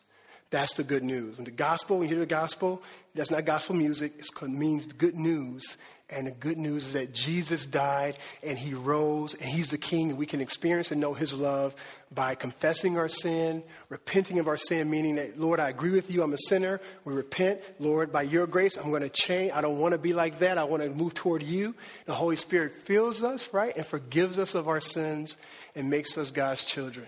[0.52, 1.38] That's the good news.
[1.38, 2.84] When the gospel, when you hear the gospel,
[3.16, 5.78] that's not gospel music, it means good news.
[6.14, 10.10] And the good news is that Jesus died and he rose and he's the king
[10.10, 11.74] and we can experience and know his love
[12.14, 16.22] by confessing our sin, repenting of our sin, meaning that, Lord, I agree with you,
[16.22, 16.82] I'm a sinner.
[17.06, 17.62] We repent.
[17.80, 19.54] Lord, by your grace, I'm going to change.
[19.54, 20.58] I don't want to be like that.
[20.58, 21.76] I want to move toward you.
[22.06, 25.38] The Holy Spirit fills us, right, and forgives us of our sins
[25.76, 27.08] and makes us God's children.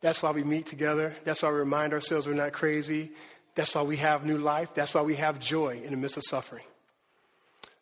[0.00, 1.14] That's why we meet together.
[1.24, 3.12] That's why we remind ourselves we're not crazy.
[3.54, 4.74] That's why we have new life.
[4.74, 6.64] That's why we have joy in the midst of suffering.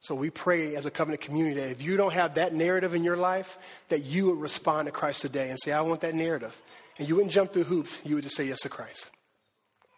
[0.01, 3.05] So we pray as a covenant community that if you don't have that narrative in
[3.05, 3.57] your life,
[3.89, 6.61] that you would respond to Christ today and say, I want that narrative.
[6.99, 9.11] And you wouldn't jump through hoops, you would just say yes to Christ.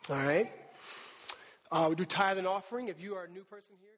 [0.09, 0.51] All right?
[1.71, 2.89] Uh, we do tithe and offering.
[2.89, 3.91] If you are a new person here,